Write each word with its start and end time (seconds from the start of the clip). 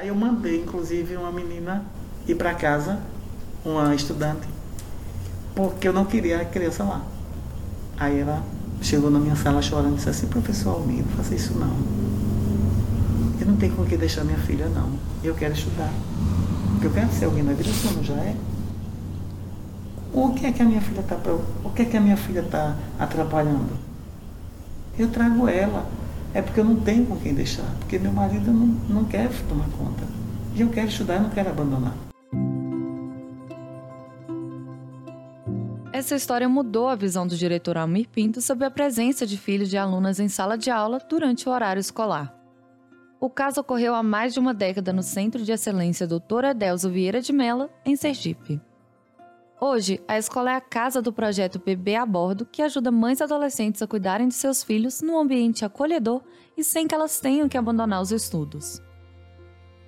Aí 0.00 0.08
eu 0.08 0.14
mandei, 0.14 0.62
inclusive, 0.62 1.14
uma 1.14 1.30
menina 1.30 1.84
ir 2.26 2.34
para 2.34 2.54
casa, 2.54 2.98
uma 3.62 3.94
estudante, 3.94 4.48
porque 5.54 5.86
eu 5.86 5.92
não 5.92 6.06
queria 6.06 6.40
a 6.40 6.44
criança 6.46 6.82
lá. 6.84 7.02
Aí 7.98 8.20
ela 8.20 8.42
chegou 8.80 9.10
na 9.10 9.18
minha 9.18 9.36
sala 9.36 9.60
chorando 9.60 9.92
e 9.92 9.96
disse 9.96 10.08
assim, 10.08 10.26
professor 10.26 10.70
Almeida, 10.70 11.04
não 11.06 11.16
faça 11.18 11.34
isso 11.34 11.52
não. 11.52 11.76
Eu 13.38 13.46
não 13.46 13.56
tenho 13.56 13.74
com 13.74 13.84
que 13.84 13.94
deixar 13.98 14.24
minha 14.24 14.38
filha 14.38 14.70
não. 14.70 14.90
Eu 15.22 15.34
quero 15.34 15.52
estudar. 15.52 15.92
Eu 16.82 16.90
quero 16.90 17.12
ser 17.12 17.26
alguém 17.26 17.42
na 17.42 17.52
vida, 17.52 17.70
você 17.70 17.94
não 17.94 18.02
já 18.02 18.14
é? 18.14 18.34
O 20.14 20.30
que 20.30 20.46
é 20.46 20.52
que 20.52 20.62
a 20.62 20.64
minha 20.64 20.80
filha 20.80 21.00
está 21.00 21.18
o 21.62 21.70
que 21.72 21.82
é 21.82 21.84
que 21.84 21.96
a 21.98 22.00
minha 22.00 22.16
filha 22.16 22.40
está 22.40 22.74
atrapalhando? 22.98 23.76
Eu 24.98 25.10
trago 25.10 25.46
ela. 25.46 25.84
É 26.32 26.40
porque 26.40 26.60
eu 26.60 26.64
não 26.64 26.76
tenho 26.76 27.06
com 27.06 27.16
quem 27.16 27.34
deixar, 27.34 27.66
porque 27.80 27.98
meu 27.98 28.12
marido 28.12 28.52
não, 28.52 28.66
não 28.88 29.04
quer 29.04 29.28
tomar 29.48 29.68
conta. 29.70 30.04
E 30.54 30.60
eu 30.60 30.68
quero 30.68 30.88
estudar 30.88 31.16
e 31.16 31.20
não 31.20 31.30
quero 31.30 31.50
abandonar. 31.50 31.94
Essa 35.92 36.14
história 36.14 36.48
mudou 36.48 36.88
a 36.88 36.94
visão 36.94 37.26
do 37.26 37.36
diretor 37.36 37.76
Almir 37.76 38.08
Pinto 38.08 38.40
sobre 38.40 38.64
a 38.64 38.70
presença 38.70 39.26
de 39.26 39.36
filhos 39.36 39.68
de 39.68 39.76
alunas 39.76 40.20
em 40.20 40.28
sala 40.28 40.56
de 40.56 40.70
aula 40.70 40.98
durante 41.08 41.48
o 41.48 41.52
horário 41.52 41.80
escolar. 41.80 42.34
O 43.20 43.28
caso 43.28 43.60
ocorreu 43.60 43.94
há 43.94 44.02
mais 44.02 44.32
de 44.32 44.40
uma 44.40 44.54
década 44.54 44.92
no 44.92 45.02
Centro 45.02 45.44
de 45.44 45.52
Excelência 45.52 46.06
Dr. 46.06 46.46
Adelso 46.46 46.88
Vieira 46.88 47.20
de 47.20 47.32
Mela, 47.32 47.68
em 47.84 47.96
Sergipe. 47.96 48.60
Hoje, 49.62 50.00
a 50.08 50.16
escola 50.16 50.52
é 50.52 50.54
a 50.54 50.60
casa 50.60 51.02
do 51.02 51.12
projeto 51.12 51.60
PB 51.60 51.94
a 51.94 52.06
Bordo, 52.06 52.46
que 52.46 52.62
ajuda 52.62 52.90
mães 52.90 53.20
e 53.20 53.24
adolescentes 53.24 53.82
a 53.82 53.86
cuidarem 53.86 54.26
de 54.26 54.32
seus 54.32 54.64
filhos 54.64 55.02
num 55.02 55.18
ambiente 55.18 55.66
acolhedor 55.66 56.22
e 56.56 56.64
sem 56.64 56.88
que 56.88 56.94
elas 56.94 57.20
tenham 57.20 57.46
que 57.46 57.58
abandonar 57.58 58.00
os 58.00 58.10
estudos. 58.10 58.80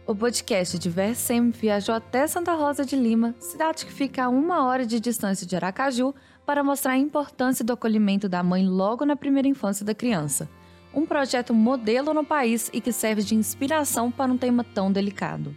O 0.06 0.14
podcast 0.14 0.78
de 0.78 0.90
Versem 0.90 1.48
viajou 1.48 1.94
até 1.94 2.26
Santa 2.26 2.52
Rosa 2.52 2.84
de 2.84 2.94
Lima, 2.94 3.34
cidade 3.38 3.86
que 3.86 3.92
fica 3.92 4.24
a 4.24 4.28
uma 4.28 4.66
hora 4.66 4.84
de 4.84 5.00
distância 5.00 5.46
de 5.46 5.56
Aracaju, 5.56 6.14
para 6.44 6.62
mostrar 6.62 6.92
a 6.92 6.98
importância 6.98 7.64
do 7.64 7.72
acolhimento 7.72 8.28
da 8.28 8.42
mãe 8.42 8.68
logo 8.68 9.06
na 9.06 9.16
primeira 9.16 9.48
infância 9.48 9.86
da 9.86 9.94
criança. 9.94 10.50
Um 10.92 11.06
projeto 11.06 11.54
modelo 11.54 12.12
no 12.12 12.26
país 12.26 12.68
e 12.74 12.80
que 12.82 12.92
serve 12.92 13.22
de 13.22 13.34
inspiração 13.34 14.10
para 14.10 14.30
um 14.30 14.36
tema 14.36 14.62
tão 14.62 14.92
delicado. 14.92 15.56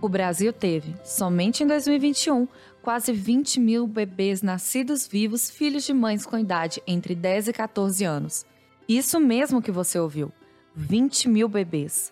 O 0.00 0.08
Brasil 0.08 0.52
teve, 0.52 0.94
somente 1.02 1.64
em 1.64 1.66
2021, 1.66 2.46
quase 2.88 3.12
20 3.12 3.60
mil 3.60 3.86
bebês 3.86 4.40
nascidos 4.40 5.06
vivos, 5.06 5.50
filhos 5.50 5.84
de 5.84 5.92
mães 5.92 6.24
com 6.24 6.38
idade 6.38 6.82
entre 6.86 7.14
10 7.14 7.48
e 7.48 7.52
14 7.52 8.02
anos. 8.02 8.46
Isso 8.88 9.20
mesmo 9.20 9.60
que 9.60 9.70
você 9.70 9.98
ouviu: 9.98 10.32
20 10.74 11.28
mil 11.28 11.50
bebês. 11.50 12.10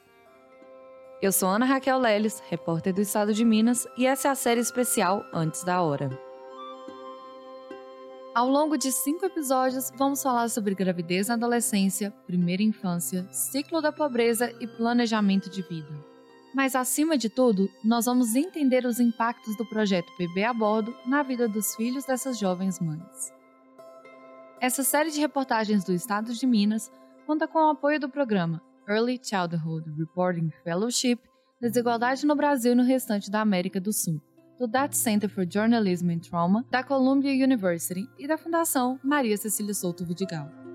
Eu 1.22 1.32
sou 1.32 1.48
Ana 1.48 1.64
Raquel 1.64 1.98
Leles, 1.98 2.42
repórter 2.50 2.92
do 2.92 3.00
Estado 3.00 3.32
de 3.32 3.42
Minas, 3.42 3.88
e 3.96 4.04
essa 4.04 4.28
é 4.28 4.30
a 4.30 4.34
série 4.34 4.60
especial 4.60 5.24
Antes 5.32 5.64
da 5.64 5.80
Hora. 5.80 6.10
Ao 8.34 8.46
longo 8.46 8.76
de 8.76 8.92
cinco 8.92 9.24
episódios, 9.24 9.90
vamos 9.96 10.22
falar 10.22 10.50
sobre 10.50 10.74
gravidez 10.74 11.28
na 11.28 11.34
adolescência, 11.36 12.12
primeira 12.26 12.62
infância, 12.62 13.26
ciclo 13.32 13.80
da 13.80 13.92
pobreza 13.92 14.54
e 14.60 14.66
planejamento 14.66 15.48
de 15.48 15.62
vida. 15.62 16.15
Mas, 16.56 16.74
acima 16.74 17.18
de 17.18 17.28
tudo, 17.28 17.70
nós 17.84 18.06
vamos 18.06 18.34
entender 18.34 18.86
os 18.86 18.98
impactos 18.98 19.54
do 19.58 19.66
projeto 19.66 20.10
Bebê 20.16 20.42
a 20.42 20.54
Bordo 20.54 20.96
na 21.04 21.22
vida 21.22 21.46
dos 21.46 21.74
filhos 21.74 22.06
dessas 22.06 22.38
jovens 22.38 22.80
mães. 22.80 23.30
Essa 24.58 24.82
série 24.82 25.10
de 25.10 25.20
reportagens 25.20 25.84
do 25.84 25.92
Estado 25.92 26.32
de 26.32 26.46
Minas 26.46 26.90
conta 27.26 27.46
com 27.46 27.58
o 27.58 27.68
apoio 27.68 28.00
do 28.00 28.08
programa 28.08 28.62
Early 28.88 29.20
Childhood 29.22 29.84
Reporting 29.98 30.50
Fellowship 30.64 31.18
Desigualdade 31.60 32.24
no 32.24 32.34
Brasil 32.34 32.72
e 32.72 32.74
no 32.74 32.84
restante 32.84 33.30
da 33.30 33.42
América 33.42 33.78
do 33.78 33.92
Sul, 33.92 34.18
do 34.58 34.66
Data 34.66 34.96
Center 34.96 35.28
for 35.28 35.46
Journalism 35.46 36.08
and 36.08 36.20
Trauma 36.20 36.64
da 36.70 36.82
Columbia 36.82 37.32
University 37.32 38.08
e 38.18 38.26
da 38.26 38.38
Fundação 38.38 38.98
Maria 39.04 39.36
Cecília 39.36 39.74
Souto 39.74 40.06
Vidigal. 40.06 40.65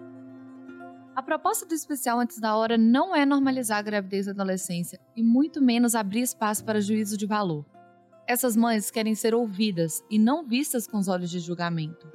A 1.13 1.21
proposta 1.21 1.65
do 1.65 1.73
especial 1.73 2.21
antes 2.21 2.39
da 2.39 2.55
hora 2.55 2.77
não 2.77 3.13
é 3.13 3.25
normalizar 3.25 3.79
a 3.79 3.81
gravidez 3.81 4.27
da 4.27 4.31
adolescência 4.31 4.97
e 5.13 5.21
muito 5.21 5.61
menos 5.61 5.93
abrir 5.93 6.21
espaço 6.21 6.63
para 6.63 6.79
juízo 6.79 7.17
de 7.17 7.25
valor. 7.25 7.65
Essas 8.25 8.55
mães 8.55 8.89
querem 8.89 9.13
ser 9.13 9.35
ouvidas 9.35 10.01
e 10.09 10.17
não 10.17 10.47
vistas 10.47 10.87
com 10.87 10.97
os 10.97 11.09
olhos 11.09 11.29
de 11.29 11.39
julgamento. 11.39 12.07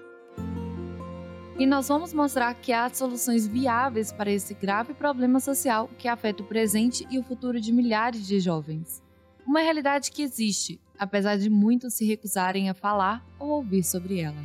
E 1.58 1.66
nós 1.66 1.88
vamos 1.88 2.14
mostrar 2.14 2.54
que 2.54 2.72
há 2.72 2.88
soluções 2.88 3.46
viáveis 3.46 4.12
para 4.12 4.30
esse 4.30 4.54
grave 4.54 4.94
problema 4.94 5.40
social 5.40 5.90
que 5.98 6.08
afeta 6.08 6.42
o 6.42 6.46
presente 6.46 7.06
e 7.10 7.18
o 7.18 7.22
futuro 7.22 7.60
de 7.60 7.72
milhares 7.72 8.26
de 8.26 8.40
jovens. 8.40 9.02
Uma 9.46 9.60
realidade 9.60 10.10
que 10.10 10.22
existe, 10.22 10.80
apesar 10.98 11.36
de 11.36 11.50
muitos 11.50 11.92
se 11.94 12.06
recusarem 12.06 12.70
a 12.70 12.74
falar 12.74 13.22
ou 13.38 13.50
ouvir 13.50 13.84
sobre 13.84 14.20
ela. 14.20 14.42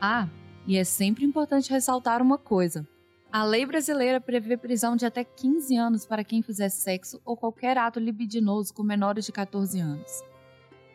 Ah, 0.00 0.26
e 0.66 0.78
é 0.78 0.84
sempre 0.84 1.24
importante 1.24 1.70
ressaltar 1.70 2.22
uma 2.22 2.38
coisa: 2.38 2.86
a 3.34 3.42
lei 3.42 3.66
brasileira 3.66 4.20
prevê 4.20 4.56
prisão 4.56 4.94
de 4.94 5.04
até 5.04 5.24
15 5.24 5.76
anos 5.76 6.06
para 6.06 6.22
quem 6.22 6.40
fizer 6.40 6.68
sexo 6.68 7.20
ou 7.24 7.36
qualquer 7.36 7.76
ato 7.76 7.98
libidinoso 7.98 8.72
com 8.72 8.84
menores 8.84 9.26
de 9.26 9.32
14 9.32 9.80
anos. 9.80 10.22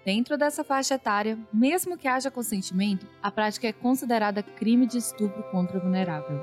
Dentro 0.05 0.37
dessa 0.37 0.63
faixa 0.63 0.93
etária, 0.93 1.37
mesmo 1.51 1.97
que 1.97 2.07
haja 2.07 2.31
consentimento, 2.31 3.05
a 3.21 3.29
prática 3.29 3.67
é 3.67 3.73
considerada 3.73 4.41
crime 4.41 4.87
de 4.87 4.99
estupro 4.99 5.43
contra 5.51 5.77
o 5.77 5.81
vulnerável. 5.81 6.39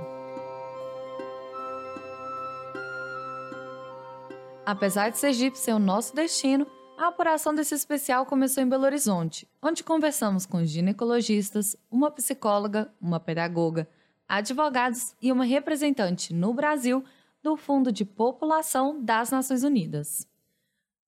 Apesar 4.66 5.08
de 5.08 5.16
Sergipe 5.16 5.56
ser 5.56 5.72
o 5.72 5.78
nosso 5.78 6.14
destino, 6.14 6.66
a 6.98 7.06
apuração 7.06 7.54
desse 7.54 7.74
especial 7.74 8.26
começou 8.26 8.62
em 8.62 8.68
Belo 8.68 8.84
Horizonte, 8.84 9.48
onde 9.62 9.82
conversamos 9.82 10.44
com 10.44 10.62
ginecologistas, 10.62 11.74
uma 11.90 12.10
psicóloga, 12.10 12.92
uma 13.00 13.18
pedagoga, 13.18 13.88
advogados 14.28 15.14
e 15.20 15.30
uma 15.30 15.44
representante 15.44 16.34
no 16.34 16.52
Brasil 16.52 17.04
do 17.42 17.56
Fundo 17.56 17.92
de 17.92 18.04
População 18.04 19.02
das 19.02 19.30
Nações 19.30 19.62
Unidas. 19.62 20.26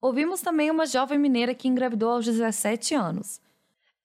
Ouvimos 0.00 0.40
também 0.40 0.70
uma 0.70 0.86
jovem 0.86 1.18
mineira 1.18 1.54
que 1.54 1.66
engravidou 1.66 2.10
aos 2.10 2.24
17 2.24 2.94
anos. 2.94 3.40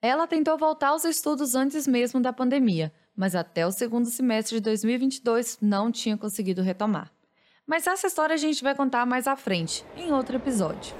Ela 0.01 0.25
tentou 0.25 0.57
voltar 0.57 0.89
aos 0.89 1.05
estudos 1.05 1.53
antes 1.53 1.85
mesmo 1.87 2.19
da 2.19 2.33
pandemia, 2.33 2.91
mas 3.15 3.35
até 3.35 3.65
o 3.65 3.71
segundo 3.71 4.09
semestre 4.09 4.55
de 4.55 4.61
2022 4.61 5.59
não 5.61 5.91
tinha 5.91 6.17
conseguido 6.17 6.63
retomar. 6.63 7.11
Mas 7.65 7.87
essa 7.87 8.07
história 8.07 8.33
a 8.33 8.37
gente 8.37 8.63
vai 8.63 8.75
contar 8.75 9.05
mais 9.05 9.27
à 9.27 9.35
frente, 9.35 9.85
em 9.95 10.11
outro 10.11 10.35
episódio. 10.35 10.95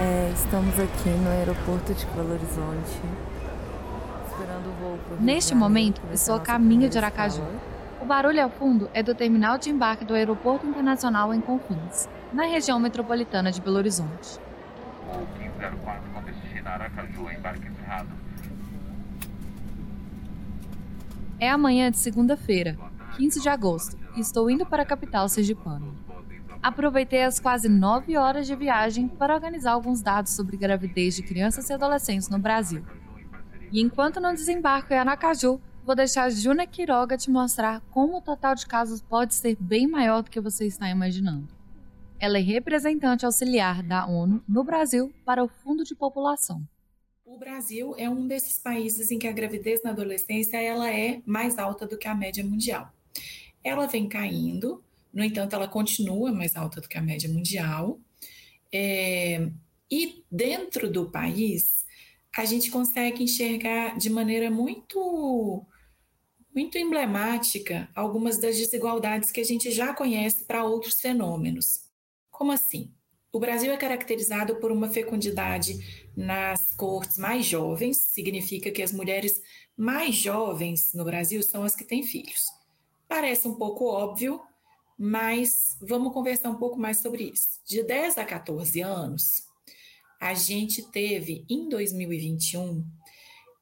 É, 0.00 0.32
estamos 0.32 0.78
aqui 0.78 1.10
no 1.10 1.28
aeroporto 1.28 1.92
de 1.92 2.06
Belo 2.06 2.32
Horizonte 2.32 3.29
Neste 5.18 5.54
momento, 5.54 6.00
estou 6.12 6.36
a 6.36 6.40
caminho 6.40 6.88
de 6.88 6.96
Aracaju. 6.96 7.42
O 8.00 8.04
barulho 8.04 8.42
ao 8.42 8.48
fundo 8.48 8.88
é 8.94 9.02
do 9.02 9.14
terminal 9.14 9.58
de 9.58 9.68
embarque 9.68 10.04
do 10.04 10.14
Aeroporto 10.14 10.66
Internacional 10.66 11.34
em 11.34 11.40
Confins, 11.40 12.08
na 12.32 12.44
região 12.44 12.78
metropolitana 12.78 13.50
de 13.50 13.60
Belo 13.60 13.76
Horizonte. 13.76 14.38
O 15.12 15.38
1504 15.38 16.10
com 16.14 16.22
destino 16.22 16.68
a 16.68 16.72
Aracaju, 16.72 17.30
embarque 17.30 17.66
encerrado. 17.66 18.08
É 21.40 21.50
amanhã 21.50 21.90
de 21.90 21.98
segunda-feira, 21.98 22.78
15 23.16 23.40
de 23.40 23.48
agosto, 23.48 23.98
e 24.16 24.20
estou 24.20 24.48
indo 24.48 24.64
para 24.64 24.82
a 24.82 24.86
capital 24.86 25.28
sergipana. 25.28 25.86
Aproveitei 26.62 27.24
as 27.24 27.40
quase 27.40 27.68
nove 27.68 28.16
horas 28.16 28.46
de 28.46 28.54
viagem 28.54 29.08
para 29.08 29.34
organizar 29.34 29.72
alguns 29.72 30.00
dados 30.02 30.32
sobre 30.32 30.56
gravidez 30.56 31.16
de 31.16 31.22
crianças 31.22 31.68
e 31.68 31.72
adolescentes 31.72 32.28
no 32.28 32.38
Brasil. 32.38 32.84
E 33.72 33.80
enquanto 33.80 34.18
não 34.18 34.34
desembarco 34.34 34.92
em 34.92 34.96
Aracaju, 34.98 35.60
vou 35.84 35.94
deixar 35.94 36.24
a 36.24 36.30
Juna 36.30 36.66
Quiroga 36.66 37.16
te 37.16 37.30
mostrar 37.30 37.80
como 37.90 38.18
o 38.18 38.20
total 38.20 38.56
de 38.56 38.66
casos 38.66 39.00
pode 39.00 39.34
ser 39.34 39.56
bem 39.60 39.86
maior 39.86 40.22
do 40.22 40.30
que 40.30 40.40
você 40.40 40.66
está 40.66 40.90
imaginando. 40.90 41.48
Ela 42.18 42.38
é 42.38 42.42
representante 42.42 43.24
auxiliar 43.24 43.82
da 43.82 44.06
ONU 44.06 44.42
no 44.48 44.64
Brasil 44.64 45.14
para 45.24 45.44
o 45.44 45.48
Fundo 45.48 45.84
de 45.84 45.94
População. 45.94 46.66
O 47.24 47.38
Brasil 47.38 47.94
é 47.96 48.10
um 48.10 48.26
desses 48.26 48.58
países 48.58 49.12
em 49.12 49.18
que 49.18 49.28
a 49.28 49.32
gravidez 49.32 49.80
na 49.84 49.90
adolescência 49.90 50.60
ela 50.60 50.90
é 50.90 51.22
mais 51.24 51.56
alta 51.56 51.86
do 51.86 51.96
que 51.96 52.08
a 52.08 52.14
média 52.14 52.42
mundial. 52.42 52.92
Ela 53.62 53.86
vem 53.86 54.08
caindo, 54.08 54.82
no 55.14 55.22
entanto, 55.22 55.54
ela 55.54 55.68
continua 55.68 56.32
mais 56.32 56.56
alta 56.56 56.80
do 56.80 56.88
que 56.88 56.98
a 56.98 57.02
média 57.02 57.28
mundial. 57.28 58.00
É, 58.72 59.48
e 59.88 60.24
dentro 60.30 60.90
do 60.90 61.08
país, 61.08 61.80
a 62.36 62.44
gente 62.44 62.70
consegue 62.70 63.24
enxergar 63.24 63.96
de 63.96 64.10
maneira 64.10 64.50
muito 64.50 65.66
muito 66.54 66.76
emblemática 66.76 67.88
algumas 67.94 68.38
das 68.38 68.56
desigualdades 68.56 69.30
que 69.30 69.40
a 69.40 69.44
gente 69.44 69.70
já 69.70 69.94
conhece 69.94 70.44
para 70.44 70.64
outros 70.64 71.00
fenômenos. 71.00 71.88
Como 72.30 72.50
assim? 72.50 72.92
O 73.32 73.38
Brasil 73.38 73.72
é 73.72 73.76
caracterizado 73.76 74.56
por 74.56 74.72
uma 74.72 74.88
fecundidade 74.88 76.08
nas 76.16 76.74
cortes 76.74 77.16
mais 77.16 77.46
jovens, 77.46 77.98
significa 77.98 78.72
que 78.72 78.82
as 78.82 78.90
mulheres 78.90 79.40
mais 79.76 80.16
jovens 80.16 80.92
no 80.92 81.04
Brasil 81.04 81.40
são 81.42 81.62
as 81.62 81.76
que 81.76 81.84
têm 81.84 82.02
filhos. 82.02 82.46
Parece 83.06 83.46
um 83.46 83.54
pouco 83.54 83.84
óbvio, 83.84 84.40
mas 84.98 85.76
vamos 85.80 86.12
conversar 86.12 86.50
um 86.50 86.58
pouco 86.58 86.78
mais 86.78 86.98
sobre 86.98 87.30
isso. 87.32 87.60
De 87.64 87.84
10 87.84 88.18
a 88.18 88.24
14 88.24 88.80
anos, 88.80 89.44
a 90.20 90.34
gente 90.34 90.82
teve 90.82 91.46
em 91.48 91.68
2021 91.68 92.86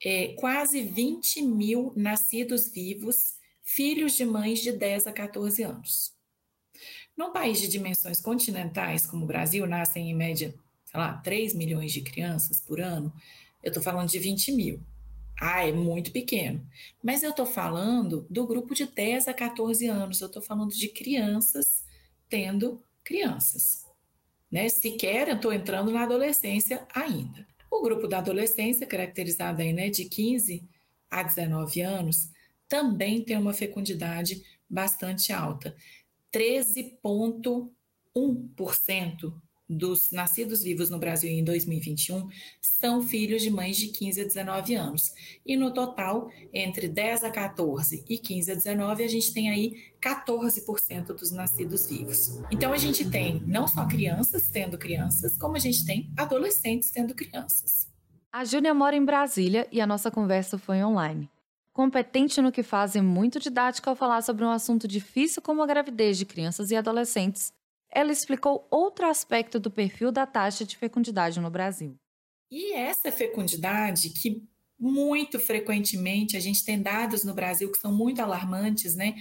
é, 0.04 0.34
quase 0.34 0.82
20 0.82 1.42
mil 1.42 1.92
nascidos 1.96 2.68
vivos, 2.68 3.36
filhos 3.62 4.14
de 4.14 4.24
mães 4.24 4.58
de 4.60 4.72
10 4.72 5.06
a 5.06 5.12
14 5.12 5.62
anos. 5.62 6.12
Num 7.16 7.32
país 7.32 7.60
de 7.60 7.68
dimensões 7.68 8.20
continentais 8.20 9.06
como 9.06 9.24
o 9.24 9.26
Brasil, 9.26 9.66
nascem 9.66 10.10
em 10.10 10.14
média, 10.14 10.54
sei 10.84 11.00
lá, 11.00 11.14
3 11.18 11.54
milhões 11.54 11.92
de 11.92 12.00
crianças 12.00 12.60
por 12.60 12.80
ano, 12.80 13.12
eu 13.62 13.68
estou 13.68 13.82
falando 13.82 14.08
de 14.08 14.18
20 14.18 14.52
mil. 14.52 14.80
Ah, 15.40 15.64
é 15.64 15.72
muito 15.72 16.10
pequeno. 16.10 16.64
Mas 17.02 17.22
eu 17.22 17.30
estou 17.30 17.46
falando 17.46 18.26
do 18.28 18.46
grupo 18.46 18.74
de 18.74 18.86
10 18.86 19.28
a 19.28 19.34
14 19.34 19.86
anos, 19.86 20.20
eu 20.20 20.26
estou 20.26 20.42
falando 20.42 20.72
de 20.72 20.88
crianças 20.88 21.84
tendo 22.28 22.82
crianças. 23.04 23.87
Né? 24.50 24.68
Sequer 24.68 25.28
estou 25.28 25.52
entrando 25.52 25.90
na 25.90 26.04
adolescência 26.04 26.86
ainda. 26.94 27.46
O 27.70 27.82
grupo 27.82 28.06
da 28.08 28.18
adolescência, 28.18 28.86
caracterizado 28.86 29.62
aí, 29.62 29.72
né, 29.72 29.88
de 29.90 30.04
15 30.06 30.68
a 31.10 31.22
19 31.22 31.80
anos, 31.80 32.30
também 32.66 33.22
tem 33.22 33.36
uma 33.36 33.52
fecundidade 33.52 34.42
bastante 34.68 35.32
alta. 35.32 35.76
13,1% 36.32 39.32
dos 39.68 40.10
nascidos 40.10 40.62
vivos 40.62 40.88
no 40.88 40.98
Brasil 40.98 41.30
em 41.30 41.44
2021 41.44 42.28
são 42.60 43.02
filhos 43.02 43.42
de 43.42 43.50
mães 43.50 43.76
de 43.76 43.88
15 43.88 44.20
a 44.20 44.24
19 44.24 44.74
anos. 44.74 45.12
E 45.44 45.56
no 45.56 45.72
total, 45.72 46.30
entre 46.52 46.88
10 46.88 47.24
a 47.24 47.30
14 47.30 48.04
e 48.08 48.16
15 48.16 48.52
a 48.52 48.54
19, 48.54 49.04
a 49.04 49.08
gente 49.08 49.34
tem 49.34 49.50
aí 49.50 49.74
14% 50.00 51.06
dos 51.08 51.30
nascidos 51.30 51.86
vivos. 51.88 52.40
Então 52.50 52.72
a 52.72 52.78
gente 52.78 53.08
tem 53.10 53.42
não 53.46 53.68
só 53.68 53.86
crianças 53.86 54.48
tendo 54.48 54.78
crianças, 54.78 55.36
como 55.36 55.56
a 55.56 55.60
gente 55.60 55.84
tem 55.84 56.10
adolescentes 56.16 56.90
tendo 56.90 57.14
crianças. 57.14 57.86
A 58.32 58.44
Júlia 58.44 58.72
mora 58.72 58.96
em 58.96 59.04
Brasília 59.04 59.66
e 59.72 59.80
a 59.80 59.86
nossa 59.86 60.10
conversa 60.10 60.58
foi 60.58 60.82
online. 60.82 61.28
Competente 61.72 62.40
no 62.42 62.50
que 62.50 62.62
faz 62.62 62.94
e 62.94 63.00
muito 63.00 63.38
didática 63.38 63.88
ao 63.88 63.96
falar 63.96 64.20
sobre 64.22 64.44
um 64.44 64.50
assunto 64.50 64.88
difícil 64.88 65.40
como 65.40 65.62
a 65.62 65.66
gravidez 65.66 66.18
de 66.18 66.26
crianças 66.26 66.70
e 66.70 66.76
adolescentes, 66.76 67.52
ela 67.90 68.12
explicou 68.12 68.66
outro 68.70 69.06
aspecto 69.06 69.58
do 69.58 69.70
perfil 69.70 70.12
da 70.12 70.26
taxa 70.26 70.64
de 70.64 70.76
fecundidade 70.76 71.40
no 71.40 71.50
Brasil. 71.50 71.96
E 72.50 72.72
essa 72.72 73.10
fecundidade, 73.12 74.10
que 74.10 74.42
muito 74.78 75.38
frequentemente 75.38 76.36
a 76.36 76.40
gente 76.40 76.64
tem 76.64 76.80
dados 76.80 77.24
no 77.24 77.34
Brasil 77.34 77.70
que 77.70 77.78
são 77.78 77.92
muito 77.92 78.20
alarmantes, 78.20 78.94
né? 78.94 79.14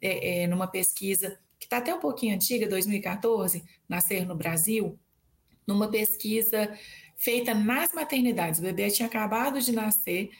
É, 0.00 0.42
é, 0.42 0.46
numa 0.46 0.66
pesquisa 0.66 1.38
que 1.58 1.66
está 1.66 1.76
até 1.76 1.94
um 1.94 2.00
pouquinho 2.00 2.34
antiga, 2.34 2.66
2014, 2.66 3.62
Nascer 3.88 4.26
no 4.26 4.34
Brasil, 4.34 4.98
numa 5.66 5.88
pesquisa 5.88 6.76
feita 7.16 7.54
nas 7.54 7.92
maternidades, 7.92 8.58
o 8.58 8.64
bebê 8.64 8.90
tinha 8.90 9.06
acabado 9.06 9.60
de 9.60 9.70
nascer, 9.70 10.30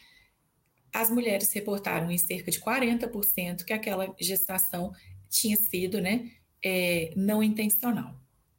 as 0.92 1.10
mulheres 1.10 1.52
reportaram 1.52 2.10
em 2.10 2.18
cerca 2.18 2.50
de 2.50 2.60
40% 2.60 3.64
que 3.64 3.72
aquela 3.72 4.12
gestação 4.20 4.92
tinha 5.30 5.56
sido, 5.56 6.00
né, 6.00 6.28
é, 6.64 7.12
não 7.16 7.42
intencional. 7.42 8.14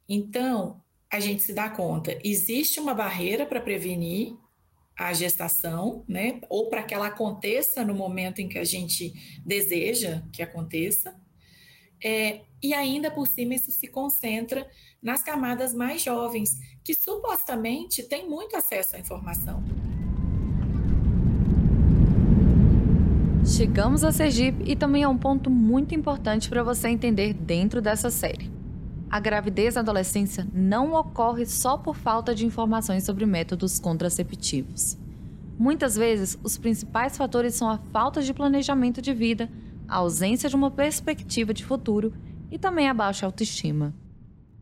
Então, 0.08 0.82
a 1.10 1.20
gente 1.20 1.42
se 1.42 1.52
dá 1.52 1.68
conta, 1.70 2.18
existe 2.24 2.80
uma 2.80 2.94
barreira 2.94 3.46
para 3.46 3.60
prevenir 3.60 4.36
a 4.96 5.12
gestação, 5.12 6.04
né? 6.08 6.40
Ou 6.48 6.68
para 6.68 6.82
que 6.82 6.94
ela 6.94 7.08
aconteça 7.08 7.84
no 7.84 7.94
momento 7.94 8.40
em 8.40 8.48
que 8.48 8.58
a 8.58 8.64
gente 8.64 9.12
deseja 9.44 10.22
que 10.32 10.42
aconteça. 10.42 11.18
É, 12.02 12.42
e 12.62 12.74
ainda 12.74 13.10
por 13.10 13.26
cima 13.26 13.54
isso 13.54 13.70
se 13.70 13.88
concentra 13.88 14.68
nas 15.02 15.22
camadas 15.22 15.74
mais 15.74 16.02
jovens, 16.02 16.58
que 16.82 16.94
supostamente 16.94 18.02
têm 18.02 18.28
muito 18.28 18.56
acesso 18.56 18.96
à 18.96 18.98
informação. 18.98 19.62
Chegamos 23.46 24.02
a 24.02 24.10
Sergipe 24.10 24.64
e 24.64 24.74
também 24.74 25.02
é 25.02 25.08
um 25.08 25.18
ponto 25.18 25.50
muito 25.50 25.94
importante 25.94 26.48
para 26.48 26.62
você 26.62 26.88
entender 26.88 27.34
dentro 27.34 27.82
dessa 27.82 28.10
série. 28.10 28.50
A 29.10 29.20
gravidez 29.20 29.74
na 29.74 29.82
adolescência 29.82 30.48
não 30.50 30.94
ocorre 30.94 31.44
só 31.44 31.76
por 31.76 31.94
falta 31.94 32.34
de 32.34 32.46
informações 32.46 33.04
sobre 33.04 33.26
métodos 33.26 33.78
contraceptivos. 33.78 34.96
Muitas 35.58 35.94
vezes, 35.94 36.38
os 36.42 36.56
principais 36.56 37.18
fatores 37.18 37.54
são 37.54 37.68
a 37.68 37.76
falta 37.92 38.22
de 38.22 38.32
planejamento 38.32 39.02
de 39.02 39.12
vida, 39.12 39.50
a 39.86 39.98
ausência 39.98 40.48
de 40.48 40.56
uma 40.56 40.70
perspectiva 40.70 41.52
de 41.52 41.66
futuro 41.66 42.14
e 42.50 42.58
também 42.58 42.88
a 42.88 42.94
baixa 42.94 43.26
autoestima. 43.26 43.94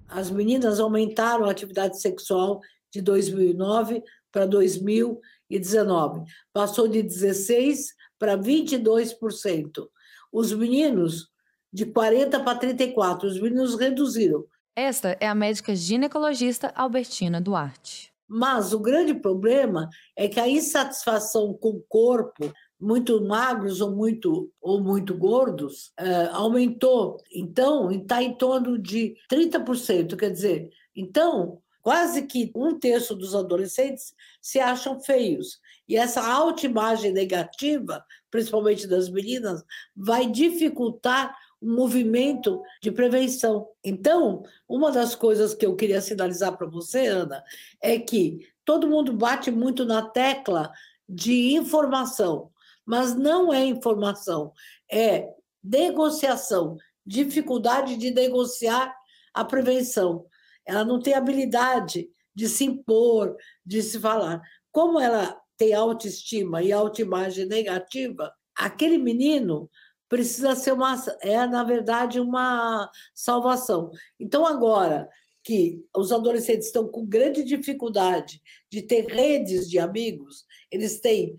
As 0.09 0.29
meninas 0.29 0.81
aumentaram 0.81 1.45
a 1.45 1.53
atividade 1.53 2.01
sexual 2.01 2.61
de 2.93 3.01
2009 3.01 4.03
para 4.33 4.45
2019. 4.45 6.25
Passou 6.53 6.89
de 6.89 7.01
16 7.01 8.02
para 8.23 8.39
22%. 8.39 9.89
Os 10.33 10.53
meninos, 10.53 11.29
de 11.73 11.85
40 11.87 12.39
para 12.39 12.57
34, 12.57 13.27
os 13.27 13.41
meninos 13.41 13.75
reduziram. 13.75 14.45
Esta 14.77 15.17
é 15.19 15.27
a 15.27 15.35
médica 15.35 15.75
ginecologista 15.75 16.73
Albertina 16.77 17.41
Duarte. 17.41 18.13
Mas 18.29 18.73
o 18.73 18.79
grande 18.79 19.13
problema 19.13 19.91
é 20.17 20.29
que 20.29 20.39
a 20.39 20.49
insatisfação 20.49 21.53
com 21.53 21.71
o 21.71 21.85
corpo, 21.89 22.53
muito 22.81 23.21
magros 23.25 23.81
ou 23.81 23.91
muito, 23.91 24.53
ou 24.61 24.81
muito 24.81 25.19
gordos, 25.19 25.93
é, 25.99 26.27
aumentou. 26.27 27.17
Então, 27.35 27.91
está 27.91 28.23
em 28.23 28.37
torno 28.37 28.79
de 28.79 29.17
30%. 29.29 30.17
Quer 30.17 30.31
dizer, 30.31 30.71
então, 30.95 31.59
quase 31.83 32.23
que 32.23 32.53
um 32.55 32.79
terço 32.79 33.17
dos 33.17 33.35
adolescentes 33.35 34.15
se 34.41 34.61
acham 34.61 35.01
feios. 35.01 35.61
E 35.89 35.97
essa 35.97 36.23
autoimagem 36.23 37.13
negativa, 37.13 38.05
principalmente 38.31 38.87
das 38.87 39.09
meninas, 39.09 39.65
vai 39.95 40.27
dificultar 40.27 41.37
o 41.61 41.67
movimento 41.67 42.63
de 42.83 42.91
prevenção. 42.91 43.69
Então, 43.85 44.43
uma 44.69 44.91
das 44.91 45.15
coisas 45.15 45.55
que 45.55 45.65
eu 45.65 45.77
queria 45.77 46.01
sinalizar 46.01 46.57
para 46.57 46.67
você, 46.67 47.07
Ana, 47.07 47.43
é 47.81 47.99
que 47.99 48.49
todo 48.65 48.89
mundo 48.89 49.13
bate 49.13 49.51
muito 49.51 49.85
na 49.85 50.03
tecla 50.03 50.73
de 51.09 51.55
informação, 51.55 52.51
mas 52.85 53.15
não 53.15 53.53
é 53.53 53.65
informação, 53.65 54.53
é 54.91 55.29
negociação, 55.63 56.77
dificuldade 57.07 57.97
de 57.97 58.11
negociar 58.11 58.95
a 59.33 59.45
prevenção. 59.45 60.27
Ela 60.65 60.85
não 60.85 61.01
tem 61.01 61.15
habilidade 61.15 62.09
de 62.35 62.49
se 62.49 62.65
impor, 62.65 63.37
de 63.65 63.83
se 63.83 64.01
falar. 64.01 64.41
Como 64.71 64.99
ela 64.99 65.42
tem 65.63 65.73
autoestima 65.73 66.61
e 66.61 66.73
autoimagem 66.73 67.47
negativa, 67.47 68.35
aquele 68.53 68.99
menino 68.99 69.71
precisa 70.09 70.57
ser 70.57 70.73
uma 70.73 71.01
é 71.21 71.47
na 71.47 71.63
verdade 71.63 72.19
uma 72.19 72.91
salvação. 73.15 73.93
Então 74.19 74.45
agora 74.45 75.09
que 75.45 75.81
os 75.97 76.11
adolescentes 76.11 76.67
estão 76.67 76.89
com 76.89 77.07
grande 77.07 77.45
dificuldade 77.45 78.43
de 78.69 78.83
ter 78.83 79.07
redes 79.07 79.71
de 79.71 79.79
amigos, 79.79 80.45
eles 80.69 81.01
têm 81.01 81.37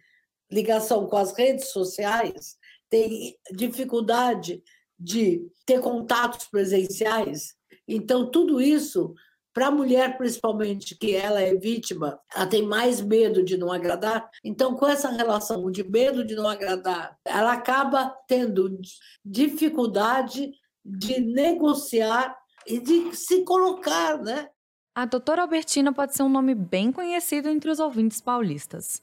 ligação 0.50 1.06
com 1.06 1.18
as 1.18 1.34
redes 1.34 1.68
sociais, 1.68 2.56
têm 2.90 3.38
dificuldade 3.52 4.64
de 4.98 5.46
ter 5.66 5.82
contatos 5.82 6.48
presenciais. 6.48 7.56
Então 7.86 8.32
tudo 8.32 8.62
isso 8.62 9.14
para 9.54 9.68
a 9.68 9.72
mulher, 9.72 10.18
principalmente, 10.18 10.96
que 10.96 11.16
ela 11.16 11.40
é 11.40 11.54
vítima, 11.54 12.20
ela 12.36 12.48
tem 12.48 12.64
mais 12.64 13.00
medo 13.00 13.44
de 13.44 13.56
não 13.56 13.72
agradar. 13.72 14.28
Então, 14.44 14.76
com 14.76 14.88
essa 14.88 15.10
relação 15.10 15.70
de 15.70 15.84
medo 15.84 16.26
de 16.26 16.36
não 16.36 16.48
agradar, 16.48 17.18
ela 17.24 17.54
acaba 17.54 18.10
tendo 18.28 18.80
dificuldade 19.24 20.52
de 20.84 21.22
negociar 21.22 22.36
e 22.66 22.80
de 22.80 23.16
se 23.16 23.44
colocar, 23.44 24.18
né? 24.18 24.50
A 24.96 25.06
doutora 25.06 25.42
Albertina 25.42 25.94
pode 25.94 26.16
ser 26.16 26.24
um 26.24 26.30
nome 26.30 26.54
bem 26.54 26.92
conhecido 26.92 27.50
entre 27.50 27.70
os 27.70 27.80
ouvintes 27.80 28.22
paulistas. 28.22 29.02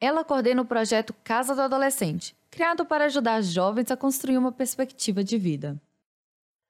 Ela 0.00 0.24
coordena 0.24 0.62
o 0.62 0.66
projeto 0.66 1.14
Casa 1.24 1.54
do 1.54 1.62
Adolescente, 1.62 2.36
criado 2.50 2.84
para 2.84 3.06
ajudar 3.06 3.42
jovens 3.42 3.90
a 3.90 3.96
construir 3.96 4.38
uma 4.38 4.52
perspectiva 4.52 5.24
de 5.24 5.36
vida. 5.36 5.80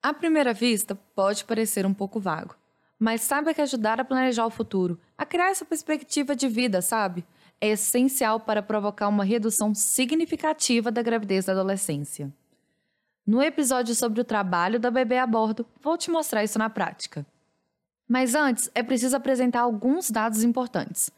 À 0.02 0.14
primeira 0.14 0.54
vista, 0.54 0.94
pode 1.14 1.44
parecer 1.44 1.84
um 1.84 1.92
pouco 1.92 2.20
vago, 2.20 2.54
mas 2.98 3.20
saiba 3.20 3.54
que 3.54 3.60
ajudar 3.60 4.00
a 4.00 4.04
planejar 4.04 4.44
o 4.46 4.50
futuro, 4.50 4.98
a 5.16 5.24
criar 5.24 5.50
essa 5.50 5.64
perspectiva 5.64 6.34
de 6.34 6.48
vida, 6.48 6.82
sabe? 6.82 7.24
É 7.60 7.68
essencial 7.68 8.40
para 8.40 8.62
provocar 8.62 9.08
uma 9.08 9.24
redução 9.24 9.74
significativa 9.74 10.90
da 10.90 11.02
gravidez 11.02 11.44
da 11.44 11.52
adolescência. 11.52 12.32
No 13.26 13.42
episódio 13.42 13.94
sobre 13.94 14.20
o 14.20 14.24
trabalho 14.24 14.80
da 14.80 14.90
bebê 14.90 15.18
a 15.18 15.26
bordo, 15.26 15.66
vou 15.82 15.98
te 15.98 16.10
mostrar 16.10 16.42
isso 16.42 16.58
na 16.58 16.70
prática. 16.70 17.26
Mas 18.08 18.34
antes, 18.34 18.70
é 18.74 18.82
preciso 18.82 19.14
apresentar 19.14 19.60
alguns 19.60 20.10
dados 20.10 20.42
importantes. 20.42 21.10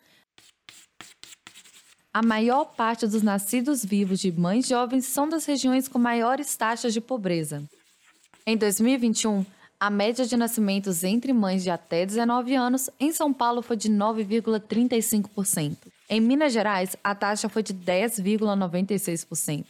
A 2.12 2.20
maior 2.20 2.64
parte 2.64 3.06
dos 3.06 3.22
nascidos 3.22 3.84
vivos 3.84 4.18
de 4.18 4.32
mães 4.32 4.66
jovens 4.66 5.06
são 5.06 5.28
das 5.28 5.44
regiões 5.44 5.86
com 5.86 6.00
maiores 6.00 6.56
taxas 6.56 6.92
de 6.92 7.00
pobreza. 7.00 7.62
Em 8.44 8.56
2021, 8.56 9.46
a 9.80 9.88
média 9.88 10.26
de 10.26 10.36
nascimentos 10.36 11.02
entre 11.02 11.32
mães 11.32 11.62
de 11.62 11.70
até 11.70 12.04
19 12.04 12.54
anos 12.54 12.90
em 13.00 13.10
São 13.12 13.32
Paulo 13.32 13.62
foi 13.62 13.78
de 13.78 13.88
9,35%. 13.88 15.78
Em 16.10 16.20
Minas 16.20 16.52
Gerais, 16.52 16.94
a 17.02 17.14
taxa 17.14 17.48
foi 17.48 17.62
de 17.62 17.72
10,96%. 17.72 19.64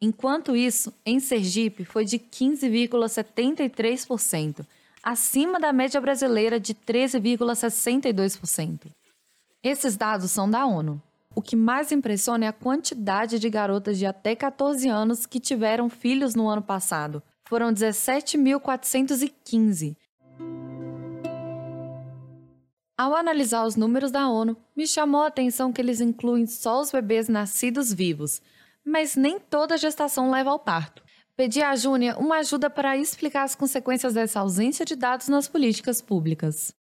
Enquanto 0.00 0.54
isso, 0.54 0.94
em 1.04 1.18
Sergipe 1.18 1.84
foi 1.84 2.04
de 2.04 2.20
15,73%, 2.20 4.64
acima 5.02 5.58
da 5.58 5.72
média 5.72 6.00
brasileira 6.00 6.60
de 6.60 6.72
13,62%. 6.72 8.86
Esses 9.60 9.96
dados 9.96 10.30
são 10.30 10.48
da 10.48 10.64
ONU. 10.66 11.02
O 11.34 11.42
que 11.42 11.56
mais 11.56 11.90
impressiona 11.90 12.44
é 12.44 12.48
a 12.48 12.52
quantidade 12.52 13.40
de 13.40 13.50
garotas 13.50 13.98
de 13.98 14.06
até 14.06 14.36
14 14.36 14.88
anos 14.88 15.26
que 15.26 15.40
tiveram 15.40 15.88
filhos 15.88 16.36
no 16.36 16.48
ano 16.48 16.62
passado, 16.62 17.20
foram 17.52 17.70
17.415. 17.70 19.94
Ao 22.96 23.14
analisar 23.14 23.66
os 23.66 23.76
números 23.76 24.10
da 24.10 24.26
ONU, 24.26 24.56
me 24.74 24.86
chamou 24.86 25.20
a 25.20 25.26
atenção 25.26 25.70
que 25.70 25.78
eles 25.78 26.00
incluem 26.00 26.46
só 26.46 26.80
os 26.80 26.90
bebês 26.90 27.28
nascidos 27.28 27.92
vivos, 27.92 28.40
mas 28.82 29.16
nem 29.16 29.38
toda 29.38 29.76
gestação 29.76 30.30
leva 30.30 30.48
ao 30.48 30.58
parto. 30.58 31.02
Pedi 31.36 31.62
à 31.62 31.76
Júnia 31.76 32.16
uma 32.16 32.38
ajuda 32.38 32.70
para 32.70 32.96
explicar 32.96 33.42
as 33.42 33.54
consequências 33.54 34.14
dessa 34.14 34.40
ausência 34.40 34.86
de 34.86 34.96
dados 34.96 35.28
nas 35.28 35.46
políticas 35.46 36.00
públicas. 36.00 36.74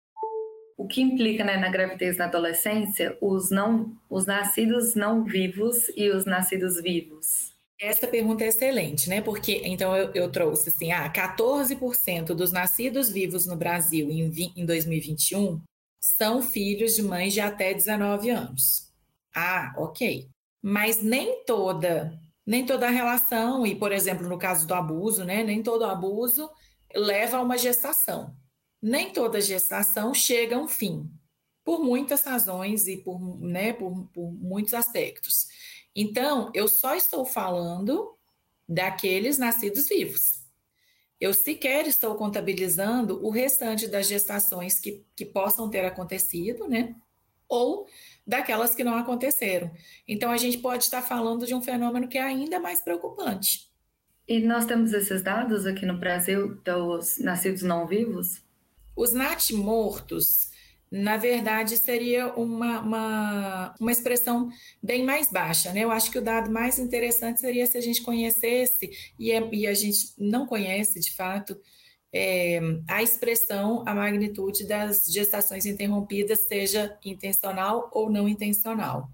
O 0.78 0.88
que 0.88 1.02
implica 1.02 1.44
né, 1.44 1.58
na 1.58 1.70
gravidez 1.70 2.16
na 2.16 2.28
adolescência 2.28 3.18
os, 3.20 3.52
não, 3.52 3.92
os 4.10 4.26
nascidos 4.26 4.96
não 4.96 5.26
vivos 5.26 5.90
e 5.98 6.10
os 6.10 6.24
nascidos 6.24 6.82
vivos. 6.82 7.51
Essa 7.82 8.08
pergunta 8.08 8.44
é 8.44 8.48
excelente, 8.48 9.10
né? 9.10 9.22
Porque 9.22 9.62
então 9.66 9.96
eu, 9.98 10.12
eu 10.14 10.32
trouxe 10.32 10.70
assim: 10.70 10.92
ah, 10.92 11.10
14% 11.12 12.28
dos 12.36 12.52
nascidos 12.52 13.10
vivos 13.12 13.48
no 13.48 13.56
Brasil 13.56 14.10
em, 14.12 14.32
em 14.56 14.66
2021 14.66 15.60
são 16.00 16.42
filhos 16.44 16.96
de 16.96 17.02
mães 17.04 17.34
de 17.34 17.42
até 17.42 17.74
19 17.74 18.30
anos. 18.30 18.92
Ah, 19.36 19.74
ok. 19.78 20.30
Mas 20.62 21.02
nem 21.02 21.44
toda, 21.46 22.20
nem 22.46 22.66
toda 22.66 22.88
a 22.88 22.92
relação, 22.92 23.66
e 23.66 23.76
por 23.76 23.92
exemplo, 23.92 24.28
no 24.30 24.38
caso 24.38 24.68
do 24.68 24.74
abuso, 24.76 25.24
né? 25.26 25.44
Nem 25.44 25.64
todo 25.64 25.84
abuso 25.86 26.50
leva 26.96 27.38
a 27.38 27.42
uma 27.42 27.58
gestação. 27.58 28.36
Nem 28.82 29.12
toda 29.12 29.42
gestação 29.42 30.14
chega 30.14 30.56
a 30.56 30.60
um 30.60 30.68
fim, 30.68 31.10
por 31.64 31.80
muitas 31.84 32.24
razões 32.24 32.88
e 32.88 32.98
por, 32.98 33.20
né, 33.42 33.74
por, 33.74 34.08
por 34.14 34.32
muitos 34.32 34.74
aspectos. 34.74 35.48
Então, 35.96 36.52
eu 36.54 36.68
só 36.68 36.96
estou 36.96 37.26
falando 37.26 38.16
daqueles 38.68 39.38
nascidos 39.38 39.90
vivos. 39.90 40.42
Eu 41.20 41.34
sequer 41.34 41.86
estou 41.86 42.16
contabilizando 42.16 43.24
o 43.24 43.30
restante 43.30 43.88
das 43.88 44.08
gestações 44.08 44.80
que, 44.80 45.06
que 45.16 45.26
possam 45.26 45.70
ter 45.70 45.86
acontecido, 45.86 46.68
né? 46.68 46.96
Ou 47.48 47.86
daquelas 48.26 48.74
que 48.74 48.84
não 48.84 48.96
aconteceram. 48.96 49.70
Então, 50.08 50.32
a 50.32 50.38
gente 50.38 50.58
pode 50.58 50.86
estar 50.86 51.02
falando 51.02 51.46
de 51.46 51.54
um 51.54 51.62
fenômeno 51.62 52.08
que 52.08 52.18
é 52.18 52.24
ainda 52.24 52.60
mais 52.60 52.82
preocupante. 52.82 53.70
E 54.28 54.40
nós 54.40 54.66
temos 54.66 54.94
esses 54.94 55.22
dados 55.22 55.66
aqui 55.66 55.86
no 55.86 55.98
Brasil 55.98 56.56
dos 56.64 57.18
nascidos 57.20 57.62
não 57.62 57.86
vivos? 57.86 58.42
Os 58.96 59.14
natimortos, 59.14 60.51
na 60.92 61.16
verdade, 61.16 61.78
seria 61.78 62.34
uma, 62.34 62.82
uma, 62.82 63.76
uma 63.80 63.92
expressão 63.92 64.50
bem 64.84 65.06
mais 65.06 65.32
baixa. 65.32 65.72
Né? 65.72 65.86
Eu 65.86 65.92
acho 65.92 66.12
que 66.12 66.18
o 66.18 66.22
dado 66.22 66.52
mais 66.52 66.78
interessante 66.78 67.40
seria 67.40 67.66
se 67.66 67.78
a 67.78 67.82
gente 67.82 68.02
conhecesse, 68.02 68.92
e, 69.18 69.32
é, 69.32 69.48
e 69.54 69.66
a 69.66 69.74
gente 69.74 70.14
não 70.18 70.46
conhece 70.46 71.00
de 71.00 71.16
fato, 71.16 71.58
é, 72.14 72.60
a 72.90 73.02
expressão, 73.02 73.86
a 73.88 73.96
magnitude 73.96 74.68
das 74.68 75.06
gestações 75.06 75.66
interrompidas, 75.66 76.42
seja 76.42 76.98
intencional 77.06 77.90
ou 77.94 78.10
não 78.10 78.28
intencional. 78.28 79.10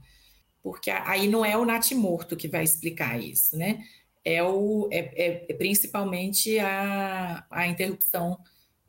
Porque 0.63 0.89
aí 0.89 1.27
não 1.27 1.45
é 1.45 1.55
o 1.55 1.63
natimorto 1.63 2.35
que 2.35 2.47
vai 2.47 2.63
explicar 2.63 3.19
isso, 3.19 3.55
né? 3.55 3.83
É, 4.25 4.43
o, 4.43 4.89
é, 4.91 4.97
é, 4.97 5.45
é 5.47 5.53
principalmente 5.53 6.57
a, 6.57 7.45
a 7.51 7.67
interrupção 7.67 8.37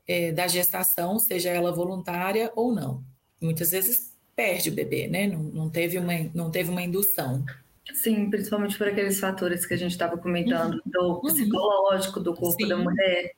é, 0.08 0.32
da 0.32 0.48
gestação, 0.48 1.18
seja 1.18 1.50
ela 1.50 1.70
voluntária 1.70 2.50
ou 2.56 2.74
não. 2.74 3.04
Muitas 3.40 3.70
vezes 3.70 4.16
perde 4.34 4.70
o 4.70 4.72
bebê, 4.72 5.06
né? 5.06 5.26
Não, 5.26 5.42
não, 5.42 5.70
teve, 5.70 5.98
uma, 5.98 6.14
não 6.34 6.50
teve 6.50 6.70
uma 6.70 6.82
indução. 6.82 7.44
Sim, 7.92 8.30
principalmente 8.30 8.76
por 8.78 8.88
aqueles 8.88 9.20
fatores 9.20 9.66
que 9.66 9.74
a 9.74 9.76
gente 9.76 9.92
estava 9.92 10.16
comentando, 10.16 10.74
uhum. 10.74 10.80
do 10.86 11.08
uhum. 11.08 11.20
psicológico, 11.20 12.20
do 12.20 12.34
corpo 12.34 12.62
sim. 12.62 12.68
da 12.68 12.76
mulher. 12.76 13.32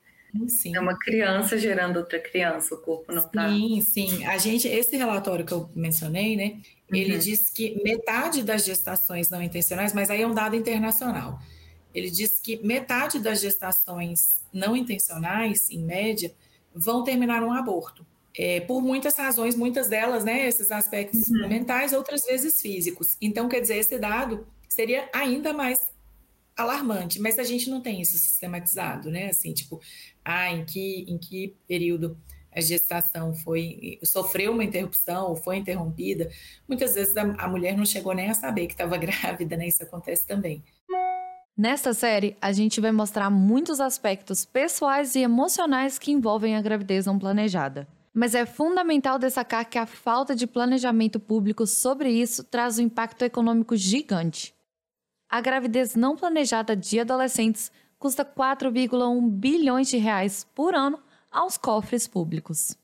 Sim. 0.46 0.76
É 0.76 0.80
uma 0.80 0.96
criança 0.96 1.58
gerando 1.58 1.96
outra 1.96 2.20
criança, 2.20 2.74
o 2.74 2.78
corpo 2.78 3.12
não 3.12 3.24
está. 3.24 3.48
Sim, 3.48 3.80
sim. 3.80 4.24
A 4.24 4.38
gente, 4.38 4.68
esse 4.68 4.96
relatório 4.96 5.44
que 5.44 5.52
eu 5.52 5.68
mencionei, 5.74 6.36
né? 6.36 6.60
Uhum. 6.90 6.96
Ele 6.96 7.18
diz 7.18 7.50
que 7.50 7.82
metade 7.82 8.42
das 8.42 8.64
gestações 8.64 9.28
não 9.28 9.42
intencionais, 9.42 9.92
mas 9.92 10.08
aí 10.08 10.22
é 10.22 10.26
um 10.26 10.34
dado 10.34 10.54
internacional. 10.54 11.40
Ele 11.92 12.10
diz 12.10 12.38
que 12.38 12.64
metade 12.64 13.18
das 13.18 13.40
gestações 13.40 14.44
não 14.52 14.76
intencionais, 14.76 15.68
em 15.70 15.82
média, 15.82 16.32
vão 16.74 17.04
terminar 17.04 17.42
um 17.42 17.52
aborto. 17.52 18.06
É, 18.36 18.60
por 18.60 18.80
muitas 18.80 19.16
razões, 19.16 19.56
muitas 19.56 19.88
delas, 19.88 20.24
né, 20.24 20.46
esses 20.46 20.70
aspectos 20.70 21.28
uhum. 21.28 21.48
mentais, 21.48 21.92
outras 21.92 22.24
vezes 22.24 22.60
físicos. 22.62 23.16
Então, 23.20 23.48
quer 23.48 23.60
dizer, 23.60 23.76
esse 23.76 23.98
dado 23.98 24.46
seria 24.68 25.08
ainda 25.12 25.52
mais 25.52 25.90
alarmante, 26.56 27.20
mas 27.20 27.38
a 27.38 27.42
gente 27.42 27.68
não 27.68 27.80
tem 27.80 28.00
isso 28.00 28.16
sistematizado, 28.16 29.10
né? 29.10 29.28
Assim, 29.28 29.52
tipo, 29.52 29.80
ah, 30.24 30.50
em 30.50 30.64
que, 30.64 31.04
em 31.08 31.18
que 31.18 31.56
período 31.66 32.16
a 32.52 32.60
gestação 32.60 33.32
foi 33.32 33.98
sofreu 34.02 34.52
uma 34.52 34.64
interrupção 34.64 35.28
ou 35.28 35.36
foi 35.36 35.56
interrompida. 35.56 36.30
Muitas 36.68 36.94
vezes 36.94 37.16
a, 37.16 37.22
a 37.22 37.48
mulher 37.48 37.76
não 37.76 37.86
chegou 37.86 38.12
nem 38.12 38.28
a 38.28 38.34
saber 38.34 38.66
que 38.66 38.74
estava 38.74 38.96
grávida, 38.98 39.56
né? 39.56 39.68
Isso 39.68 39.82
acontece 39.82 40.26
também. 40.26 40.62
Nesta 41.56 41.92
série, 41.92 42.36
a 42.40 42.52
gente 42.52 42.80
vai 42.80 42.92
mostrar 42.92 43.28
muitos 43.28 43.80
aspectos 43.80 44.44
pessoais 44.44 45.14
e 45.14 45.20
emocionais 45.20 45.98
que 45.98 46.10
envolvem 46.10 46.56
a 46.56 46.62
gravidez 46.62 47.06
não 47.06 47.18
planejada. 47.18 47.86
Mas 48.12 48.34
é 48.34 48.44
fundamental 48.46 49.18
destacar 49.18 49.68
que 49.68 49.78
a 49.78 49.86
falta 49.86 50.34
de 50.34 50.46
planejamento 50.46 51.20
público 51.20 51.66
sobre 51.66 52.10
isso 52.10 52.42
traz 52.44 52.78
um 52.78 52.82
impacto 52.82 53.22
econômico 53.22 53.76
gigante. 53.76 54.54
A 55.28 55.40
gravidez 55.40 55.94
não 55.94 56.16
planejada 56.16 56.74
de 56.74 56.98
adolescentes 56.98 57.70
custa 57.98 58.24
4,1 58.24 59.30
bilhões 59.30 59.88
de 59.88 59.96
reais 59.96 60.44
por 60.54 60.74
ano 60.74 60.98
aos 61.30 61.56
cofres 61.56 62.08
públicos. 62.08 62.76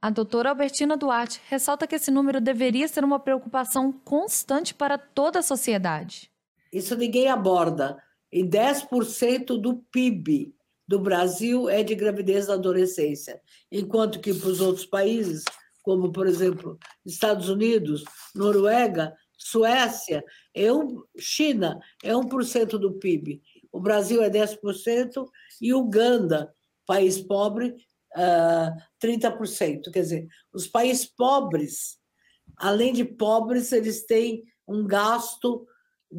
A 0.00 0.08
doutora 0.08 0.50
Albertina 0.50 0.96
Duarte 0.96 1.40
ressalta 1.48 1.86
que 1.86 1.96
esse 1.96 2.10
número 2.10 2.40
deveria 2.40 2.86
ser 2.86 3.04
uma 3.04 3.18
preocupação 3.18 3.92
constante 3.92 4.72
para 4.72 4.96
toda 4.96 5.40
a 5.40 5.42
sociedade. 5.42 6.30
Isso 6.72 6.96
ninguém 6.96 7.28
aborda. 7.28 7.96
E 8.32 8.42
10% 8.42 9.60
do 9.60 9.76
PIB 9.90 10.54
do 10.86 10.98
Brasil 10.98 11.68
é 11.68 11.82
de 11.82 11.94
gravidez 11.94 12.46
na 12.46 12.54
adolescência, 12.54 13.40
enquanto 13.70 14.20
que 14.20 14.32
para 14.32 14.48
os 14.48 14.60
outros 14.60 14.86
países, 14.86 15.44
como 15.82 16.12
por 16.12 16.26
exemplo 16.26 16.78
Estados 17.04 17.48
Unidos, 17.48 18.04
Noruega, 18.34 19.14
Suécia, 19.36 20.24
é 20.54 20.72
um, 20.72 21.02
China 21.18 21.78
é 22.02 22.12
1% 22.12 22.78
do 22.78 22.94
PIB. 22.94 23.42
O 23.70 23.80
Brasil 23.80 24.22
é 24.22 24.30
10% 24.30 25.28
e 25.60 25.74
Uganda, 25.74 26.52
país 26.86 27.20
pobre, 27.20 27.70
uh, 27.70 27.74
ah, 28.16 28.76
30%. 29.02 29.90
Quer 29.92 30.00
dizer, 30.00 30.28
os 30.52 30.66
países 30.66 31.04
pobres, 31.04 31.98
além 32.56 32.92
de 32.92 33.04
pobres, 33.04 33.72
eles 33.72 34.06
têm 34.06 34.44
um 34.66 34.86
gasto 34.86 35.66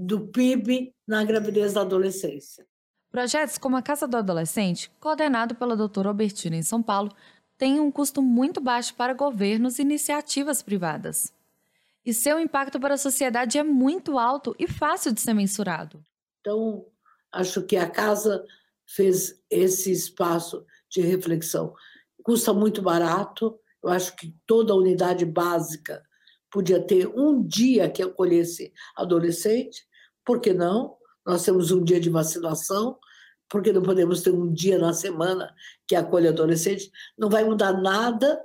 do 0.06 0.28
PIB 0.28 0.94
na 1.08 1.24
gravidez 1.24 1.74
da 1.74 1.82
adolescência. 1.82 2.66
Projetos 3.10 3.58
como 3.58 3.78
a 3.78 3.82
Casa 3.82 4.08
do 4.08 4.18
Adolescente, 4.18 4.92
coordenado 5.00 5.56
pela 5.56 5.76
doutora 5.76 6.10
Albertina 6.10 6.56
em 6.56 6.62
São 6.62 6.84
Paulo, 6.84 7.12
têm 7.58 7.80
um 7.80 7.92
custo 7.92 8.22
muito 8.22 8.62
baixo 8.62 8.94
para 8.94 9.14
governos 9.14 9.80
e 9.80 9.82
iniciativas 9.82 10.62
privadas. 10.62 11.34
E 12.06 12.14
seu 12.14 12.40
impacto 12.40 12.80
para 12.80 12.94
a 12.94 12.98
sociedade 12.98 13.58
é 13.58 13.64
muito 13.64 14.20
alto 14.20 14.56
e 14.60 14.68
fácil 14.68 15.12
de 15.12 15.20
ser 15.20 15.34
mensurado. 15.34 16.04
Então, 16.42 16.86
acho 17.32 17.64
que 17.64 17.76
a 17.76 17.90
casa 17.90 18.46
fez 18.86 19.42
esse 19.50 19.92
espaço 19.92 20.64
de 20.90 21.02
reflexão. 21.02 21.74
Custa 22.24 22.54
muito 22.54 22.82
barato, 22.82 23.60
eu 23.84 23.90
acho 23.90 24.16
que 24.16 24.34
toda 24.46 24.74
a 24.74 24.78
unidade 24.78 25.26
básica 25.26 26.04
podia 26.52 26.80
ter 26.80 27.08
um 27.08 27.44
dia 27.46 27.90
que 27.90 28.04
acolhesse 28.04 28.74
adolescente, 28.96 29.87
por 30.28 30.42
que 30.42 30.54
não? 30.54 30.98
Nós 31.26 31.46
temos 31.46 31.72
um 31.72 31.82
dia 31.82 32.02
de 32.02 32.10
vacinação, 32.10 33.00
por 33.48 33.62
que 33.62 33.72
não 33.72 33.82
podemos 33.82 34.22
ter 34.22 34.32
um 34.32 34.52
dia 34.52 34.78
na 34.78 34.92
semana 34.92 35.56
que 35.88 35.96
acolhe 35.96 36.28
adolescente? 36.28 36.92
Não 37.18 37.30
vai 37.30 37.46
mudar 37.46 37.72
nada. 37.72 38.38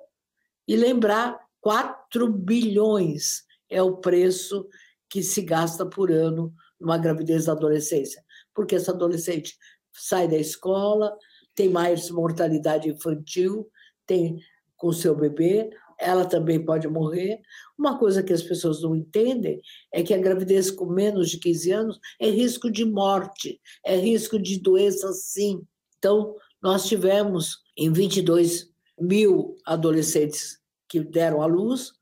E 0.68 0.76
lembrar, 0.76 1.40
4 1.60 2.32
bilhões 2.32 3.42
é 3.68 3.82
o 3.82 3.96
preço 3.96 4.68
que 5.10 5.24
se 5.24 5.42
gasta 5.42 5.84
por 5.84 6.12
ano 6.12 6.54
numa 6.80 6.96
gravidez 6.96 7.46
da 7.46 7.52
adolescência. 7.52 8.24
Porque 8.54 8.76
essa 8.76 8.92
adolescente 8.92 9.58
sai 9.92 10.28
da 10.28 10.36
escola, 10.36 11.16
tem 11.52 11.68
mais 11.68 12.10
mortalidade 12.10 12.88
infantil, 12.88 13.68
tem 14.06 14.38
com 14.76 14.92
seu 14.92 15.16
bebê, 15.16 15.68
ela 15.98 16.24
também 16.24 16.64
pode 16.64 16.88
morrer. 16.88 17.40
Uma 17.78 17.98
coisa 17.98 18.22
que 18.22 18.32
as 18.32 18.42
pessoas 18.42 18.82
não 18.82 18.94
entendem 18.94 19.60
é 19.92 20.02
que 20.02 20.14
a 20.14 20.18
gravidez 20.18 20.70
com 20.70 20.86
menos 20.86 21.30
de 21.30 21.38
15 21.38 21.70
anos 21.72 22.00
é 22.20 22.28
risco 22.28 22.70
de 22.70 22.84
morte, 22.84 23.60
é 23.84 23.96
risco 23.96 24.38
de 24.38 24.58
doença, 24.60 25.12
sim. 25.12 25.62
Então, 25.98 26.34
nós 26.62 26.86
tivemos 26.86 27.58
em 27.76 27.92
22 27.92 28.70
mil 29.00 29.56
adolescentes 29.66 30.58
que 30.88 31.00
deram 31.00 31.42
à 31.42 31.46
luz, 31.46 31.92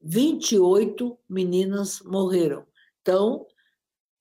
28 0.00 1.18
meninas 1.28 2.00
morreram. 2.04 2.64
Então, 3.00 3.46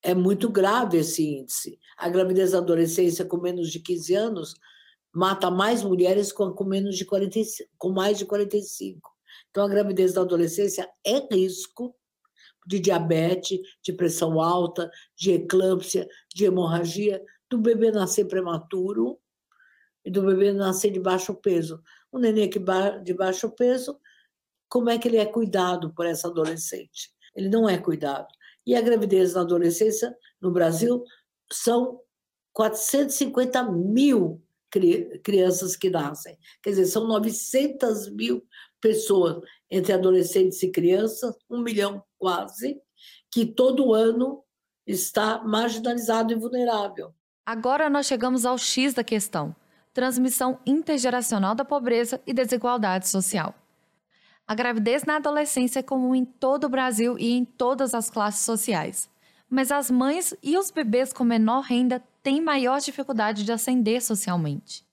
é 0.01 0.13
muito 0.13 0.49
grave 0.49 0.97
esse 0.97 1.23
índice. 1.23 1.77
A 1.97 2.09
gravidez 2.09 2.51
da 2.51 2.59
adolescência 2.59 3.25
com 3.25 3.37
menos 3.37 3.69
de 3.69 3.79
15 3.79 4.15
anos 4.15 4.55
mata 5.17 5.49
mais 5.49 5.83
mulheres 5.83 6.31
com, 6.31 6.51
com 6.53 6.63
menos 6.63 6.95
de 6.95 7.03
45, 7.03 7.67
com 7.75 7.89
mais 7.89 8.19
de 8.19 8.25
45. 8.25 9.11
Então 9.49 9.65
a 9.65 9.67
gravidez 9.67 10.13
da 10.13 10.21
adolescência 10.21 10.87
é 11.03 11.27
risco 11.33 11.95
de 12.67 12.79
diabetes, 12.79 13.59
de 13.81 13.93
pressão 13.93 14.39
alta, 14.39 14.91
de 15.17 15.31
eclâmpsia, 15.31 16.07
de 16.31 16.45
hemorragia, 16.45 17.19
do 17.49 17.57
bebê 17.57 17.89
nascer 17.89 18.25
prematuro 18.25 19.17
e 20.05 20.11
do 20.11 20.21
bebê 20.21 20.53
nascer 20.53 20.91
de 20.91 20.99
baixo 20.99 21.33
peso. 21.33 21.81
O 22.11 22.19
neném 22.19 22.47
que 22.47 22.61
de 23.03 23.13
baixo 23.15 23.49
peso, 23.49 23.99
como 24.69 24.91
é 24.91 24.99
que 24.99 25.07
ele 25.07 25.17
é 25.17 25.25
cuidado 25.25 25.91
por 25.95 26.05
essa 26.05 26.27
adolescente? 26.27 27.11
Ele 27.35 27.49
não 27.49 27.67
é 27.67 27.79
cuidado. 27.79 28.27
E 28.67 28.75
a 28.75 28.81
gravidez 28.81 29.33
na 29.33 29.41
adolescência, 29.41 30.15
no 30.39 30.51
Brasil, 30.51 31.03
são 31.51 31.99
450 32.53 33.63
mil 33.71 34.43
crianças 35.23 35.75
que 35.75 35.89
nascem. 35.89 36.37
Quer 36.61 36.71
dizer, 36.71 36.85
são 36.85 37.07
900 37.07 38.09
mil 38.09 38.43
pessoas, 38.81 39.41
entre 39.69 39.93
adolescentes 39.93 40.61
e 40.63 40.71
crianças, 40.71 41.35
um 41.49 41.61
milhão 41.61 42.03
quase, 42.17 42.79
que 43.31 43.45
todo 43.45 43.93
ano 43.93 44.43
está 44.85 45.43
marginalizado 45.43 46.31
e 46.31 46.35
vulnerável. 46.35 47.13
Agora 47.45 47.89
nós 47.89 48.05
chegamos 48.05 48.45
ao 48.45 48.57
X 48.57 48.93
da 48.93 49.03
questão: 49.03 49.55
transmissão 49.93 50.59
intergeracional 50.65 51.55
da 51.55 51.65
pobreza 51.65 52.21
e 52.25 52.33
desigualdade 52.33 53.07
social. 53.07 53.53
A 54.47 54.55
gravidez 54.55 55.03
na 55.03 55.17
adolescência 55.17 55.79
é 55.79 55.83
comum 55.83 56.15
em 56.15 56.23
todo 56.23 56.65
o 56.65 56.69
Brasil 56.69 57.19
e 57.19 57.33
em 57.33 57.43
todas 57.43 57.93
as 57.93 58.09
classes 58.09 58.45
sociais. 58.45 59.09
Mas 59.49 59.71
as 59.71 59.91
mães 59.91 60.33
e 60.41 60.57
os 60.57 60.71
bebês 60.71 61.11
com 61.11 61.23
menor 61.23 61.61
renda 61.61 62.01
têm 62.27 62.41
maior 62.41 62.81
dificuldade 62.81 63.45
de 63.45 63.53
ascender 63.53 64.03
socialmente. 64.03 64.85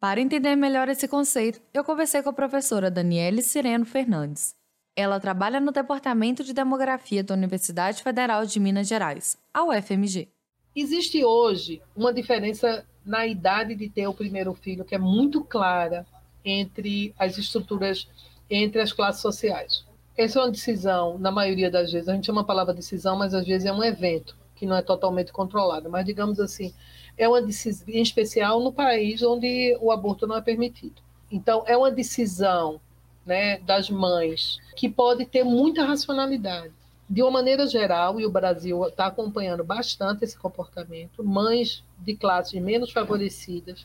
Para 0.00 0.20
entender 0.20 0.56
melhor 0.56 0.88
esse 0.88 1.06
conceito, 1.06 1.62
eu 1.72 1.84
conversei 1.84 2.24
com 2.24 2.30
a 2.30 2.32
professora 2.32 2.90
Daniele 2.90 3.40
Sireno 3.40 3.86
Fernandes. 3.86 4.56
Ela 4.96 5.20
trabalha 5.20 5.60
no 5.60 5.70
Departamento 5.70 6.42
de 6.42 6.52
Demografia 6.52 7.22
da 7.22 7.34
Universidade 7.34 8.02
Federal 8.02 8.44
de 8.44 8.58
Minas 8.58 8.88
Gerais, 8.88 9.38
a 9.54 9.62
UFMG. 9.62 10.28
Existe 10.74 11.24
hoje 11.24 11.80
uma 11.94 12.12
diferença 12.12 12.84
na 13.06 13.28
idade 13.28 13.76
de 13.76 13.88
ter 13.88 14.08
o 14.08 14.14
primeiro 14.14 14.52
filho 14.52 14.84
que 14.84 14.96
é 14.96 14.98
muito 14.98 15.44
clara 15.44 16.04
entre 16.44 17.14
as 17.16 17.38
estruturas 17.38 18.08
entre 18.50 18.80
as 18.80 18.92
classes 18.92 19.22
sociais. 19.22 19.84
Essa 20.18 20.40
é 20.40 20.42
uma 20.42 20.50
decisão, 20.50 21.16
na 21.16 21.30
maioria 21.30 21.70
das 21.70 21.92
vezes, 21.92 22.08
a 22.08 22.14
gente 22.14 22.26
chama 22.26 22.40
a 22.40 22.44
palavra 22.44 22.74
decisão, 22.74 23.16
mas 23.16 23.34
às 23.34 23.46
vezes 23.46 23.66
é 23.66 23.72
um 23.72 23.84
evento 23.84 24.41
que 24.62 24.66
não 24.66 24.76
é 24.76 24.82
totalmente 24.82 25.32
controlado. 25.32 25.90
Mas, 25.90 26.06
digamos 26.06 26.38
assim, 26.38 26.72
é 27.18 27.28
uma 27.28 27.42
decisão, 27.42 27.84
em 27.88 28.00
especial 28.00 28.60
no 28.60 28.72
país 28.72 29.20
onde 29.20 29.76
o 29.80 29.90
aborto 29.90 30.24
não 30.24 30.36
é 30.36 30.40
permitido. 30.40 31.02
Então, 31.32 31.64
é 31.66 31.76
uma 31.76 31.90
decisão 31.90 32.80
né, 33.26 33.58
das 33.58 33.90
mães 33.90 34.60
que 34.76 34.88
pode 34.88 35.26
ter 35.26 35.42
muita 35.42 35.84
racionalidade. 35.84 36.72
De 37.10 37.20
uma 37.22 37.32
maneira 37.32 37.66
geral, 37.66 38.20
e 38.20 38.24
o 38.24 38.30
Brasil 38.30 38.86
está 38.86 39.06
acompanhando 39.06 39.64
bastante 39.64 40.22
esse 40.22 40.38
comportamento, 40.38 41.24
mães 41.24 41.82
de 41.98 42.14
classes 42.14 42.62
menos 42.62 42.92
favorecidas, 42.92 43.84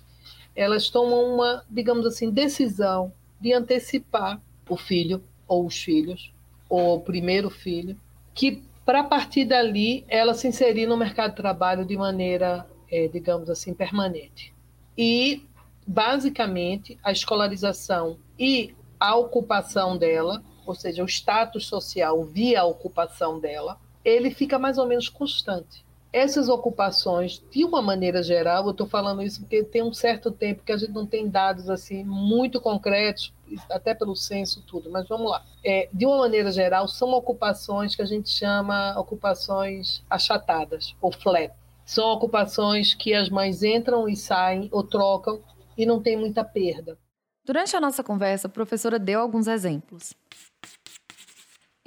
elas 0.56 0.91
tomam 0.91 1.34
uma, 1.34 1.65
digamos 1.67 2.06
assim, 2.06 2.30
decisão 2.30 3.12
de 3.41 3.51
antecipar 3.51 4.39
o 4.69 4.78
filho 4.78 5.23
ou 5.47 5.65
os 5.65 5.75
filhos, 5.75 6.32
ou 6.69 6.97
o 6.97 7.01
primeiro 7.01 7.49
filho, 7.49 7.97
que 8.36 8.62
para 8.88 9.04
partir 9.04 9.43
dali 9.43 10.06
ela 10.08 10.34
se 10.34 10.47
inserir 10.47 10.88
no 10.88 10.95
mercado 10.95 11.32
de 11.32 11.36
trabalho 11.36 11.84
de 11.84 11.97
maneira, 11.97 12.65
é, 12.89 13.10
digamos 13.10 13.50
assim, 13.50 13.73
permanente. 13.73 14.56
E, 14.97 15.45
basicamente, 15.86 16.97
a 17.04 17.12
escolarização 17.12 18.17
e 18.39 18.73
a 18.97 19.13
ocupação 19.13 19.97
dela, 19.97 20.41
ou 20.65 20.73
seja, 20.73 21.04
o 21.04 21.06
status 21.06 21.67
social 21.67 22.23
via 22.23 22.63
ocupação 22.63 23.41
dela, 23.41 23.78
ele 24.06 24.32
fica 24.32 24.58
mais 24.58 24.78
ou 24.78 24.88
menos 24.88 25.10
constante 25.10 25.86
essas 26.12 26.50
ocupações, 26.50 27.43
de 27.52 27.63
uma 27.63 27.82
maneira 27.82 28.24
geral, 28.24 28.65
eu 28.65 28.72
estou 28.72 28.88
falando 28.88 29.22
isso 29.22 29.41
porque 29.41 29.63
tem 29.63 29.84
um 29.84 29.93
certo 29.93 30.32
tempo 30.32 30.63
que 30.63 30.72
a 30.72 30.78
gente 30.78 30.91
não 30.91 31.06
tem 31.06 31.30
dados 31.30 31.70
assim 31.70 32.04
muito 32.04 32.62
concretos, 32.62 33.34
até 33.70 33.93
pelo 33.93 34.15
censo 34.15 34.62
tudo, 34.65 34.89
mas 34.89 35.08
vamos 35.08 35.30
lá. 35.30 35.46
É, 35.63 35.89
de 35.93 36.06
uma 36.06 36.17
maneira 36.17 36.52
geral, 36.52 36.88
são 36.88 37.12
ocupações 37.13 37.96
que 37.96 38.02
a 38.02 38.06
gente 38.06 38.30
chama 38.30 38.98
ocupações 39.00 40.04
achatadas, 40.10 40.96
ou 41.02 41.12
flat. 41.12 41.54
São 41.86 42.10
ocupações 42.12 42.93
que 42.93 43.13
as 43.13 43.30
mães 43.30 43.63
entram 43.63 44.10
e 44.10 44.15
saem 44.15 44.67
ou 44.72 44.84
trocam 44.84 45.41
e 45.78 45.86
não 45.86 46.02
tem 46.02 46.17
muita 46.17 46.43
perda. 46.43 46.98
Durante 47.46 47.78
a 47.78 47.80
nossa 47.80 48.04
conversa, 48.04 48.48
a 48.48 48.52
professora 48.52 49.00
deu 49.00 49.22
alguns 49.22 49.48
exemplos. 49.48 50.13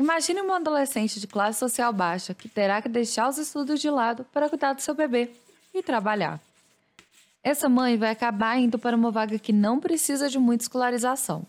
Imagine 0.00 0.40
uma 0.40 0.56
adolescente 0.56 1.20
de 1.20 1.26
classe 1.26 1.58
social 1.58 1.92
baixa 1.92 2.32
que 2.32 2.48
terá 2.48 2.80
que 2.80 2.88
deixar 2.88 3.28
os 3.28 3.36
estudos 3.36 3.78
de 3.78 3.90
lado 3.90 4.24
para 4.32 4.48
cuidar 4.48 4.72
do 4.72 4.80
seu 4.80 4.94
bebê 4.94 5.30
e 5.74 5.82
trabalhar. 5.82 6.40
Essa 7.44 7.68
mãe 7.68 7.98
vai 7.98 8.08
acabar 8.08 8.58
indo 8.58 8.78
para 8.78 8.96
uma 8.96 9.10
vaga 9.10 9.38
que 9.38 9.52
não 9.52 9.78
precisa 9.78 10.30
de 10.30 10.38
muita 10.38 10.64
escolarização. 10.64 11.44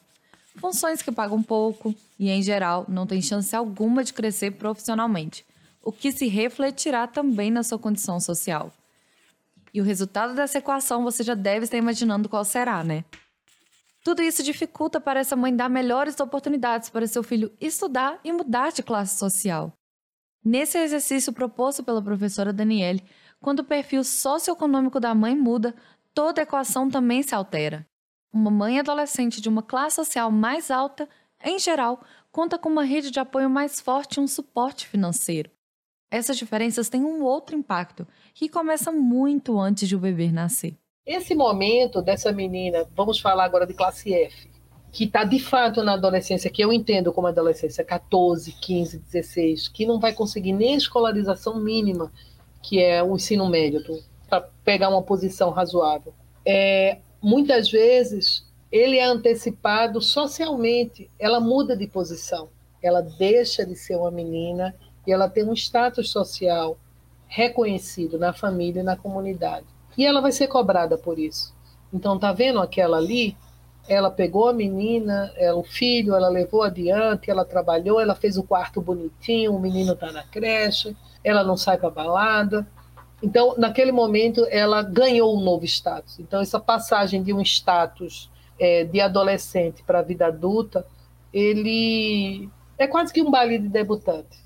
Funções 0.57 1.01
que 1.01 1.13
pagam 1.13 1.41
pouco 1.41 1.95
e, 2.19 2.29
em 2.29 2.43
geral, 2.43 2.85
não 2.89 3.07
tem 3.07 3.21
chance 3.21 3.55
alguma 3.55 4.03
de 4.03 4.11
crescer 4.11 4.51
profissionalmente, 4.51 5.45
o 5.81 5.89
que 5.89 6.11
se 6.11 6.27
refletirá 6.27 7.07
também 7.07 7.49
na 7.49 7.63
sua 7.63 7.79
condição 7.79 8.19
social. 8.19 8.69
E 9.73 9.79
o 9.79 9.85
resultado 9.85 10.35
dessa 10.35 10.57
equação 10.57 11.05
você 11.05 11.23
já 11.23 11.35
deve 11.35 11.63
estar 11.63 11.77
imaginando 11.77 12.27
qual 12.27 12.43
será, 12.43 12.83
né? 12.83 13.05
Tudo 14.03 14.23
isso 14.23 14.41
dificulta 14.41 14.99
para 14.99 15.19
essa 15.19 15.35
mãe 15.35 15.55
dar 15.55 15.69
melhores 15.69 16.19
oportunidades 16.19 16.89
para 16.89 17.05
seu 17.05 17.21
filho 17.21 17.51
estudar 17.61 18.19
e 18.23 18.33
mudar 18.33 18.71
de 18.71 18.81
classe 18.81 19.17
social. 19.17 19.73
Nesse 20.43 20.79
exercício 20.79 21.31
proposto 21.31 21.83
pela 21.83 22.01
professora 22.01 22.51
Daniele, 22.51 23.03
quando 23.39 23.59
o 23.59 23.63
perfil 23.63 24.03
socioeconômico 24.03 24.99
da 24.99 25.13
mãe 25.13 25.35
muda, 25.35 25.75
toda 26.15 26.41
a 26.41 26.43
equação 26.43 26.89
também 26.89 27.21
se 27.21 27.35
altera. 27.35 27.87
Uma 28.33 28.49
mãe 28.49 28.79
adolescente 28.79 29.39
de 29.39 29.47
uma 29.47 29.61
classe 29.61 29.97
social 29.97 30.31
mais 30.31 30.71
alta, 30.71 31.07
em 31.43 31.59
geral, 31.59 32.03
conta 32.31 32.57
com 32.57 32.69
uma 32.69 32.83
rede 32.83 33.11
de 33.11 33.19
apoio 33.19 33.49
mais 33.49 33.79
forte 33.79 34.15
e 34.15 34.19
um 34.19 34.27
suporte 34.27 34.87
financeiro. 34.87 35.51
Essas 36.09 36.37
diferenças 36.37 36.89
têm 36.89 37.03
um 37.03 37.21
outro 37.23 37.55
impacto, 37.55 38.07
que 38.33 38.49
começa 38.49 38.91
muito 38.91 39.59
antes 39.59 39.87
de 39.87 39.95
o 39.95 39.99
bebê 39.99 40.31
nascer. 40.31 40.80
Esse 41.05 41.33
momento 41.33 41.99
dessa 41.99 42.31
menina, 42.31 42.87
vamos 42.95 43.19
falar 43.19 43.45
agora 43.45 43.65
de 43.65 43.73
classe 43.73 44.13
F, 44.13 44.47
que 44.91 45.05
está 45.05 45.23
de 45.23 45.39
fato 45.39 45.83
na 45.83 45.93
adolescência, 45.93 46.51
que 46.51 46.63
eu 46.63 46.71
entendo 46.71 47.11
como 47.11 47.25
adolescência, 47.25 47.83
14, 47.83 48.51
15, 48.51 48.99
16, 48.99 49.67
que 49.67 49.83
não 49.83 49.99
vai 49.99 50.13
conseguir 50.13 50.53
nem 50.53 50.75
a 50.75 50.77
escolarização 50.77 51.59
mínima, 51.59 52.13
que 52.61 52.79
é 52.79 53.01
o 53.01 53.15
ensino 53.15 53.49
médio, 53.49 53.83
para 54.29 54.41
pegar 54.63 54.89
uma 54.89 55.01
posição 55.01 55.49
razoável. 55.49 56.13
É, 56.45 56.99
muitas 57.19 57.71
vezes 57.71 58.45
ele 58.71 58.99
é 58.99 59.03
antecipado 59.03 59.99
socialmente, 59.99 61.09
ela 61.17 61.39
muda 61.39 61.75
de 61.75 61.87
posição, 61.87 62.49
ela 62.79 63.01
deixa 63.01 63.65
de 63.65 63.75
ser 63.75 63.95
uma 63.95 64.11
menina 64.11 64.75
e 65.07 65.11
ela 65.11 65.27
tem 65.27 65.43
um 65.43 65.53
status 65.53 66.11
social 66.11 66.77
reconhecido 67.25 68.19
na 68.19 68.33
família 68.33 68.81
e 68.81 68.83
na 68.83 68.95
comunidade. 68.95 69.65
E 69.97 70.05
ela 70.05 70.21
vai 70.21 70.31
ser 70.31 70.47
cobrada 70.47 70.97
por 70.97 71.19
isso. 71.19 71.53
Então, 71.93 72.17
tá 72.17 72.31
vendo 72.31 72.59
aquela 72.59 72.97
ali? 72.97 73.35
Ela 73.87 74.09
pegou 74.09 74.47
a 74.47 74.53
menina, 74.53 75.31
ela, 75.35 75.57
o 75.57 75.63
filho, 75.63 76.15
ela 76.15 76.29
levou 76.29 76.63
adiante, 76.63 77.29
ela 77.29 77.43
trabalhou, 77.43 77.99
ela 77.99 78.15
fez 78.15 78.37
o 78.37 78.43
quarto 78.43 78.79
bonitinho, 78.79 79.55
o 79.55 79.59
menino 79.59 79.95
tá 79.95 80.11
na 80.11 80.23
creche, 80.23 80.95
ela 81.23 81.43
não 81.43 81.57
sai 81.57 81.77
para 81.77 81.89
balada. 81.89 82.65
Então, 83.21 83.55
naquele 83.57 83.91
momento, 83.91 84.45
ela 84.49 84.81
ganhou 84.81 85.35
um 85.35 85.41
novo 85.41 85.65
status. 85.65 86.19
Então, 86.19 86.41
essa 86.41 86.59
passagem 86.59 87.21
de 87.21 87.33
um 87.33 87.41
status 87.41 88.29
é, 88.59 88.83
de 88.83 89.01
adolescente 89.01 89.83
para 89.83 89.99
a 89.99 90.03
vida 90.03 90.27
adulta, 90.27 90.85
ele 91.33 92.49
é 92.77 92.87
quase 92.87 93.11
que 93.11 93.21
um 93.21 93.29
baile 93.29 93.59
de 93.59 93.67
debutante. 93.67 94.39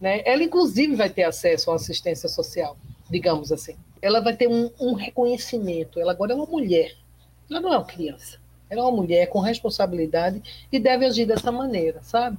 Né? 0.00 0.22
Ela, 0.24 0.42
inclusive, 0.42 0.94
vai 0.94 1.10
ter 1.10 1.24
acesso 1.24 1.70
à 1.70 1.74
assistência 1.74 2.28
social 2.28 2.76
digamos 3.10 3.52
assim. 3.52 3.76
Ela 4.00 4.20
vai 4.20 4.36
ter 4.36 4.48
um, 4.48 4.70
um 4.78 4.92
reconhecimento. 4.92 6.00
Ela 6.00 6.12
agora 6.12 6.32
é 6.32 6.36
uma 6.36 6.46
mulher. 6.46 6.94
Ela 7.50 7.60
não 7.60 7.72
é 7.72 7.78
uma 7.78 7.84
criança. 7.84 8.38
Ela 8.68 8.80
é 8.80 8.84
uma 8.84 8.96
mulher 8.96 9.28
com 9.28 9.38
responsabilidade 9.38 10.42
e 10.70 10.78
deve 10.78 11.06
agir 11.06 11.26
dessa 11.26 11.52
maneira, 11.52 12.02
sabe? 12.02 12.36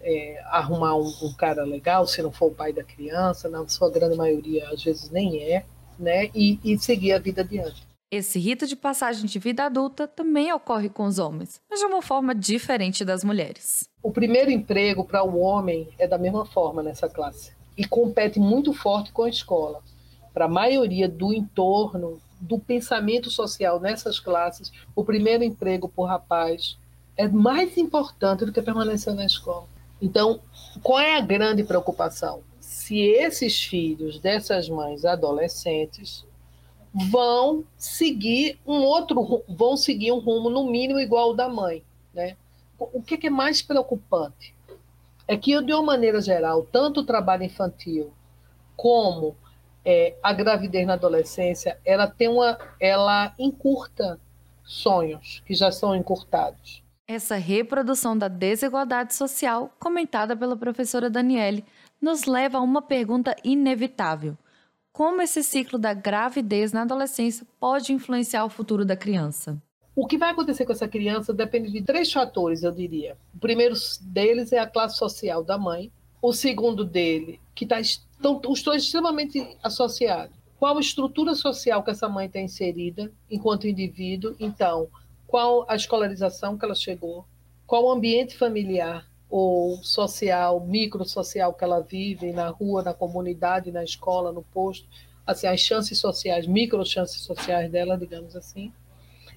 É, 0.00 0.42
arrumar 0.46 0.96
um, 0.96 1.12
um, 1.22 1.32
cara 1.32 1.64
legal, 1.64 2.06
se 2.06 2.20
não 2.22 2.30
for 2.30 2.46
o 2.46 2.54
pai 2.54 2.72
da 2.72 2.84
criança, 2.84 3.48
na 3.48 3.66
sua 3.66 3.90
grande 3.90 4.16
maioria 4.16 4.68
às 4.68 4.82
vezes 4.82 5.10
nem 5.10 5.42
é, 5.42 5.64
né? 5.98 6.30
E, 6.34 6.58
e 6.62 6.78
seguir 6.78 7.12
a 7.12 7.18
vida 7.18 7.40
adiante. 7.42 7.82
Esse 8.10 8.38
rito 8.38 8.66
de 8.66 8.76
passagem 8.76 9.26
de 9.26 9.38
vida 9.40 9.64
adulta 9.64 10.06
também 10.06 10.52
ocorre 10.52 10.88
com 10.88 11.04
os 11.04 11.18
homens, 11.18 11.60
mas 11.68 11.80
de 11.80 11.86
uma 11.86 12.00
forma 12.00 12.32
diferente 12.32 13.04
das 13.04 13.24
mulheres. 13.24 13.88
O 14.00 14.12
primeiro 14.12 14.50
emprego 14.50 15.04
para 15.04 15.24
o 15.24 15.40
homem 15.40 15.88
é 15.98 16.06
da 16.06 16.18
mesma 16.18 16.44
forma 16.44 16.82
nessa 16.82 17.08
classe 17.08 17.52
e 17.76 17.84
compete 17.84 18.38
muito 18.38 18.72
forte 18.72 19.10
com 19.10 19.24
a 19.24 19.28
escola. 19.28 19.82
Para 20.34 20.46
a 20.46 20.48
maioria 20.48 21.08
do 21.08 21.32
entorno, 21.32 22.20
do 22.40 22.58
pensamento 22.58 23.30
social 23.30 23.78
nessas 23.78 24.18
classes, 24.18 24.72
o 24.94 25.04
primeiro 25.04 25.44
emprego 25.44 25.88
por 25.88 26.04
rapaz 26.04 26.76
é 27.16 27.28
mais 27.28 27.78
importante 27.78 28.44
do 28.44 28.52
que 28.52 28.60
permanecer 28.60 29.14
na 29.14 29.24
escola. 29.24 29.66
Então, 30.02 30.40
qual 30.82 30.98
é 30.98 31.16
a 31.16 31.20
grande 31.20 31.62
preocupação? 31.62 32.42
Se 32.60 32.98
esses 33.00 33.62
filhos 33.62 34.18
dessas 34.18 34.68
mães 34.68 35.04
adolescentes 35.04 36.24
vão 36.92 37.64
seguir 37.78 38.58
um 38.66 38.82
outro, 38.82 39.42
vão 39.48 39.76
seguir 39.76 40.12
um 40.12 40.18
rumo 40.18 40.50
no 40.50 40.70
mínimo 40.70 40.98
igual 40.98 41.28
ao 41.28 41.34
da 41.34 41.48
mãe, 41.48 41.82
né? 42.12 42.36
O 42.78 43.00
que 43.00 43.26
é 43.26 43.30
mais 43.30 43.62
preocupante 43.62 44.54
é 45.26 45.36
que, 45.36 45.60
de 45.62 45.72
uma 45.72 45.82
maneira 45.82 46.20
geral, 46.20 46.66
tanto 46.70 47.00
o 47.00 47.04
trabalho 47.04 47.44
infantil 47.44 48.12
como 48.76 49.36
é, 49.84 50.16
a 50.22 50.32
gravidez 50.32 50.86
na 50.86 50.94
adolescência, 50.94 51.78
ela 51.84 52.06
tem 52.06 52.28
uma, 52.28 52.58
ela 52.80 53.34
encurta 53.38 54.18
sonhos 54.64 55.42
que 55.46 55.54
já 55.54 55.70
são 55.70 55.94
encurtados. 55.94 56.82
Essa 57.06 57.36
reprodução 57.36 58.16
da 58.16 58.28
desigualdade 58.28 59.14
social, 59.14 59.74
comentada 59.78 60.34
pela 60.34 60.56
professora 60.56 61.10
Daniele, 61.10 61.64
nos 62.00 62.24
leva 62.24 62.58
a 62.58 62.62
uma 62.62 62.80
pergunta 62.80 63.36
inevitável: 63.44 64.38
como 64.90 65.20
esse 65.20 65.42
ciclo 65.42 65.78
da 65.78 65.92
gravidez 65.92 66.72
na 66.72 66.82
adolescência 66.82 67.46
pode 67.60 67.92
influenciar 67.92 68.44
o 68.44 68.48
futuro 68.48 68.84
da 68.84 68.96
criança? 68.96 69.60
O 69.96 70.06
que 70.06 70.16
vai 70.16 70.30
acontecer 70.30 70.64
com 70.64 70.72
essa 70.72 70.88
criança 70.88 71.32
depende 71.32 71.70
de 71.70 71.82
três 71.82 72.12
fatores, 72.12 72.62
eu 72.62 72.72
diria. 72.72 73.16
O 73.34 73.38
primeiro 73.38 73.74
deles 74.00 74.52
é 74.52 74.58
a 74.58 74.66
classe 74.66 74.96
social 74.96 75.44
da 75.44 75.58
mãe. 75.58 75.92
O 76.22 76.32
segundo 76.32 76.84
dele, 76.84 77.40
que 77.54 77.64
está 77.64 77.80
estão 78.24 78.40
os 78.50 78.62
dois 78.62 78.84
extremamente 78.84 79.56
associados. 79.62 80.34
Qual 80.58 80.78
a 80.78 80.80
estrutura 80.80 81.34
social 81.34 81.82
que 81.82 81.90
essa 81.90 82.08
mãe 82.08 82.26
está 82.26 82.40
inserida 82.40 83.12
enquanto 83.30 83.68
indivíduo? 83.68 84.34
Então, 84.40 84.88
qual 85.26 85.66
a 85.68 85.76
escolarização 85.76 86.56
que 86.56 86.64
ela 86.64 86.74
chegou? 86.74 87.26
Qual 87.66 87.84
o 87.84 87.90
ambiente 87.90 88.36
familiar 88.36 89.06
ou 89.28 89.76
social, 89.82 90.60
microsocial 90.60 91.52
que 91.52 91.64
ela 91.64 91.80
vive 91.80 92.32
na 92.32 92.48
rua, 92.48 92.82
na 92.82 92.94
comunidade, 92.94 93.72
na 93.72 93.82
escola, 93.82 94.32
no 94.32 94.42
posto, 94.42 94.86
assim, 95.26 95.46
as 95.46 95.60
chances 95.60 95.98
sociais, 95.98 96.46
micro 96.46 96.84
chances 96.86 97.20
sociais 97.20 97.70
dela, 97.70 97.98
digamos 97.98 98.36
assim. 98.36 98.72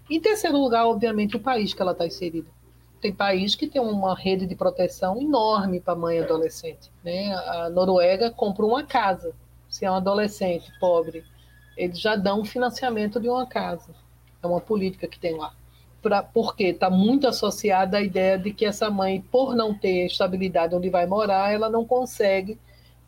Em 0.10 0.22
terceiro 0.22 0.58
lugar, 0.58 0.86
obviamente, 0.86 1.36
o 1.36 1.40
país 1.40 1.74
que 1.74 1.82
ela 1.82 1.92
está 1.94 2.06
inserida. 2.06 2.50
Tem 3.02 3.14
país 3.14 3.56
que 3.56 3.68
tem 3.68 3.82
uma 3.82 4.16
rede 4.16 4.46
de 4.46 4.56
proteção 4.56 5.22
enorme 5.22 5.80
para 5.80 5.96
mãe 5.96 6.20
adolescente. 6.20 6.92
Né? 7.04 7.34
A 7.34 7.70
Noruega 7.70 8.32
compra 8.32 8.66
uma 8.66 8.84
casa. 8.84 9.34
Se 9.70 9.86
é 9.86 9.92
um 9.92 9.96
adolescente 9.96 10.72
pobre, 10.80 11.24
eles 11.76 12.00
já 12.00 12.16
dão 12.16 12.44
financiamento 12.44 13.20
de 13.20 13.30
uma 13.30 13.46
casa. 13.46 13.94
É 14.42 14.48
uma 14.48 14.62
política 14.62 15.08
que 15.08 15.20
tem 15.20 15.36
lá 15.36 15.54
pra, 16.02 16.24
porque 16.24 16.66
está 16.66 16.90
muito 16.90 17.28
associada 17.28 17.98
à 17.98 18.02
ideia 18.02 18.38
de 18.38 18.54
que 18.54 18.66
essa 18.66 18.90
mãe, 18.90 19.22
por 19.22 19.56
não 19.56 19.74
ter 19.74 20.06
estabilidade 20.06 20.76
onde 20.76 20.90
vai 20.90 21.06
morar, 21.06 21.54
ela 21.54 21.70
não 21.70 21.86
consegue 21.86 22.58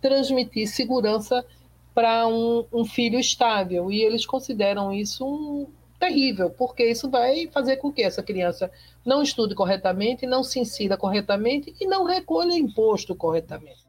transmitir 0.01 0.67
segurança 0.67 1.45
para 1.93 2.27
um, 2.27 2.65
um, 2.71 2.85
filho 2.85 3.19
estável. 3.19 3.91
E 3.91 4.01
eles 4.01 4.25
consideram 4.25 4.93
isso 4.93 5.25
um, 5.25 5.67
terrível, 5.99 6.49
porque 6.49 6.83
isso 6.85 7.09
vai 7.09 7.47
fazer 7.47 7.77
com 7.77 7.91
que 7.91 8.01
essa 8.01 8.23
criança 8.23 8.71
não 9.05 9.21
estude 9.21 9.53
corretamente, 9.53 10.25
não 10.25 10.43
se 10.43 10.59
insira 10.59 10.97
corretamente 10.97 11.75
e 11.79 11.85
não 11.85 12.05
recolha 12.05 12.53
imposto 12.53 13.13
corretamente. 13.15 13.87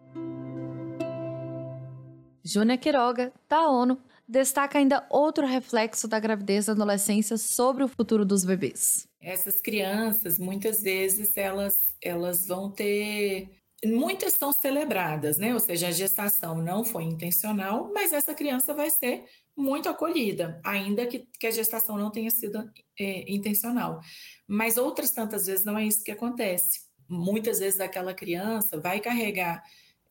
Júnia 2.42 2.76
Quiroga, 2.76 3.32
da 3.48 3.68
ONU, 3.68 3.98
destaca 4.26 4.78
ainda 4.78 5.06
outro 5.10 5.46
reflexo 5.46 6.08
da 6.08 6.18
gravidez 6.18 6.66
na 6.66 6.72
adolescência 6.72 7.36
sobre 7.36 7.84
o 7.84 7.88
futuro 7.88 8.24
dos 8.24 8.44
bebês. 8.44 9.06
Essas 9.20 9.60
crianças, 9.60 10.38
muitas 10.38 10.82
vezes, 10.82 11.36
elas, 11.36 11.96
elas 12.02 12.46
vão 12.46 12.70
ter. 12.70 13.50
Muitas 13.84 14.34
são 14.34 14.52
celebradas, 14.52 15.38
né? 15.38 15.52
Ou 15.52 15.60
seja, 15.60 15.88
a 15.88 15.90
gestação 15.90 16.56
não 16.56 16.84
foi 16.84 17.04
intencional, 17.04 17.90
mas 17.94 18.12
essa 18.12 18.34
criança 18.34 18.72
vai 18.74 18.90
ser 18.90 19.24
muito 19.60 19.88
acolhida, 19.88 20.60
ainda 20.64 21.06
que, 21.06 21.26
que 21.38 21.46
a 21.46 21.50
gestação 21.50 21.96
não 21.96 22.10
tenha 22.10 22.30
sido 22.30 22.70
é, 22.98 23.30
intencional. 23.32 24.00
Mas 24.46 24.76
outras 24.76 25.10
tantas 25.10 25.46
vezes 25.46 25.64
não 25.64 25.78
é 25.78 25.84
isso 25.84 26.02
que 26.02 26.10
acontece. 26.10 26.80
Muitas 27.08 27.58
vezes 27.58 27.80
aquela 27.80 28.14
criança 28.14 28.80
vai 28.80 29.00
carregar 29.00 29.62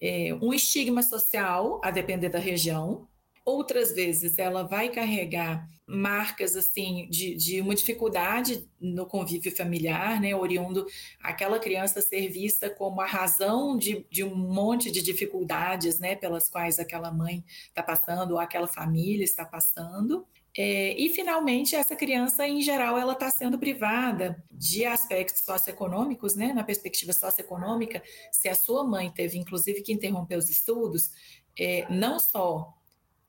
é, 0.01 0.33
um 0.41 0.53
estigma 0.53 1.03
social, 1.03 1.81
a 1.83 1.91
depender 1.91 2.29
da 2.29 2.39
região, 2.39 3.07
Outras 3.49 3.91
vezes 3.91 4.37
ela 4.37 4.61
vai 4.61 4.89
carregar 4.89 5.67
marcas 5.87 6.55
assim 6.55 7.07
de, 7.09 7.33
de 7.33 7.59
uma 7.59 7.73
dificuldade 7.73 8.69
no 8.79 9.07
convívio 9.07 9.51
familiar, 9.51 10.21
né, 10.21 10.35
oriundo 10.35 10.85
aquela 11.19 11.57
criança 11.57 11.99
ser 11.99 12.27
vista 12.29 12.69
como 12.69 13.01
a 13.01 13.07
razão 13.07 13.75
de, 13.75 14.05
de 14.07 14.23
um 14.23 14.35
monte 14.35 14.91
de 14.91 15.01
dificuldades, 15.01 15.97
né, 15.97 16.15
pelas 16.15 16.47
quais 16.47 16.77
aquela 16.77 17.11
mãe 17.11 17.43
está 17.67 17.81
passando 17.81 18.33
ou 18.33 18.39
aquela 18.39 18.67
família 18.67 19.23
está 19.23 19.43
passando. 19.43 20.27
É, 20.55 20.93
e 20.95 21.09
finalmente 21.09 21.75
essa 21.75 21.95
criança 21.95 22.47
em 22.47 22.61
geral 22.61 22.99
ela 22.99 23.13
está 23.13 23.31
sendo 23.31 23.57
privada 23.57 24.43
de 24.51 24.85
aspectos 24.85 25.43
socioeconômicos, 25.43 26.35
né, 26.35 26.53
na 26.53 26.63
perspectiva 26.63 27.13
socioeconômica, 27.13 28.03
se 28.31 28.47
a 28.47 28.53
sua 28.53 28.83
mãe 28.83 29.09
teve 29.09 29.39
inclusive 29.39 29.81
que 29.81 29.91
interromper 29.91 30.37
os 30.37 30.51
estudos, 30.51 31.09
é, 31.57 31.87
não 31.89 32.19
só 32.19 32.78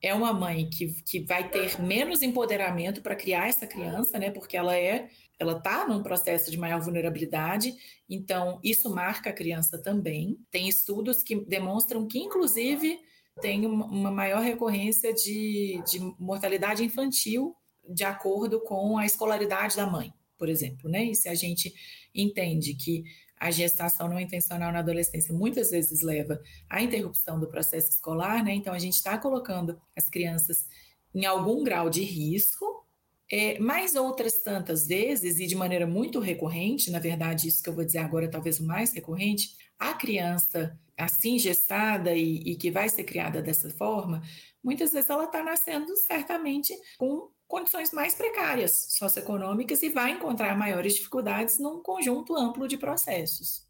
é 0.01 0.13
uma 0.13 0.33
mãe 0.33 0.67
que, 0.69 0.93
que 1.03 1.19
vai 1.19 1.49
ter 1.49 1.79
menos 1.79 2.21
empoderamento 2.21 3.01
para 3.01 3.15
criar 3.15 3.47
essa 3.47 3.67
criança, 3.67 4.17
né? 4.17 4.31
Porque 4.31 4.57
ela 4.57 4.75
é, 4.75 5.09
ela 5.37 5.57
está 5.57 5.87
num 5.87 6.01
processo 6.01 6.49
de 6.49 6.57
maior 6.57 6.81
vulnerabilidade, 6.81 7.75
então 8.09 8.59
isso 8.63 8.89
marca 8.89 9.29
a 9.29 9.33
criança 9.33 9.77
também. 9.77 10.37
Tem 10.49 10.67
estudos 10.67 11.21
que 11.21 11.45
demonstram 11.45 12.07
que, 12.07 12.17
inclusive, 12.17 12.99
tem 13.39 13.65
uma 13.65 14.11
maior 14.11 14.41
recorrência 14.41 15.13
de, 15.13 15.81
de 15.87 15.99
mortalidade 16.19 16.83
infantil 16.83 17.55
de 17.87 18.03
acordo 18.03 18.59
com 18.61 18.97
a 18.97 19.05
escolaridade 19.05 19.75
da 19.75 19.85
mãe, 19.85 20.13
por 20.37 20.49
exemplo, 20.49 20.89
né? 20.89 21.05
E 21.05 21.15
se 21.15 21.29
a 21.29 21.35
gente 21.35 21.73
entende 22.13 22.73
que 22.73 23.03
a 23.41 23.49
gestação 23.49 24.07
não 24.07 24.19
intencional 24.19 24.71
na 24.71 24.79
adolescência 24.79 25.33
muitas 25.33 25.71
vezes 25.71 26.01
leva 26.01 26.39
à 26.69 26.79
interrupção 26.79 27.39
do 27.39 27.49
processo 27.49 27.89
escolar, 27.89 28.43
né? 28.43 28.53
Então 28.53 28.71
a 28.71 28.77
gente 28.77 28.93
está 28.93 29.17
colocando 29.17 29.81
as 29.97 30.07
crianças 30.07 30.67
em 31.13 31.25
algum 31.25 31.63
grau 31.63 31.89
de 31.89 32.03
risco, 32.03 32.85
é, 33.31 33.57
mas 33.57 33.95
outras 33.95 34.43
tantas 34.43 34.85
vezes, 34.85 35.39
e 35.39 35.47
de 35.47 35.55
maneira 35.55 35.87
muito 35.87 36.19
recorrente, 36.19 36.91
na 36.91 36.99
verdade, 36.99 37.47
isso 37.47 37.63
que 37.63 37.69
eu 37.69 37.73
vou 37.73 37.83
dizer 37.83 37.97
agora, 37.97 38.29
talvez 38.29 38.59
o 38.59 38.63
mais 38.63 38.93
recorrente, 38.93 39.55
a 39.79 39.95
criança 39.95 40.79
assim 40.95 41.39
gestada 41.39 42.13
e, 42.13 42.43
e 42.43 42.55
que 42.55 42.69
vai 42.69 42.89
ser 42.89 43.05
criada 43.05 43.41
dessa 43.41 43.71
forma, 43.71 44.21
muitas 44.63 44.91
vezes 44.91 45.09
ela 45.09 45.23
está 45.23 45.41
nascendo 45.43 45.97
certamente 45.97 46.77
com 46.99 47.31
condições 47.51 47.91
mais 47.91 48.15
precárias 48.15 48.95
socioeconômicas 48.97 49.83
e 49.83 49.89
vai 49.89 50.11
encontrar 50.11 50.57
maiores 50.57 50.95
dificuldades 50.95 51.59
num 51.59 51.81
conjunto 51.81 52.33
amplo 52.33 52.65
de 52.65 52.77
processos. 52.77 53.67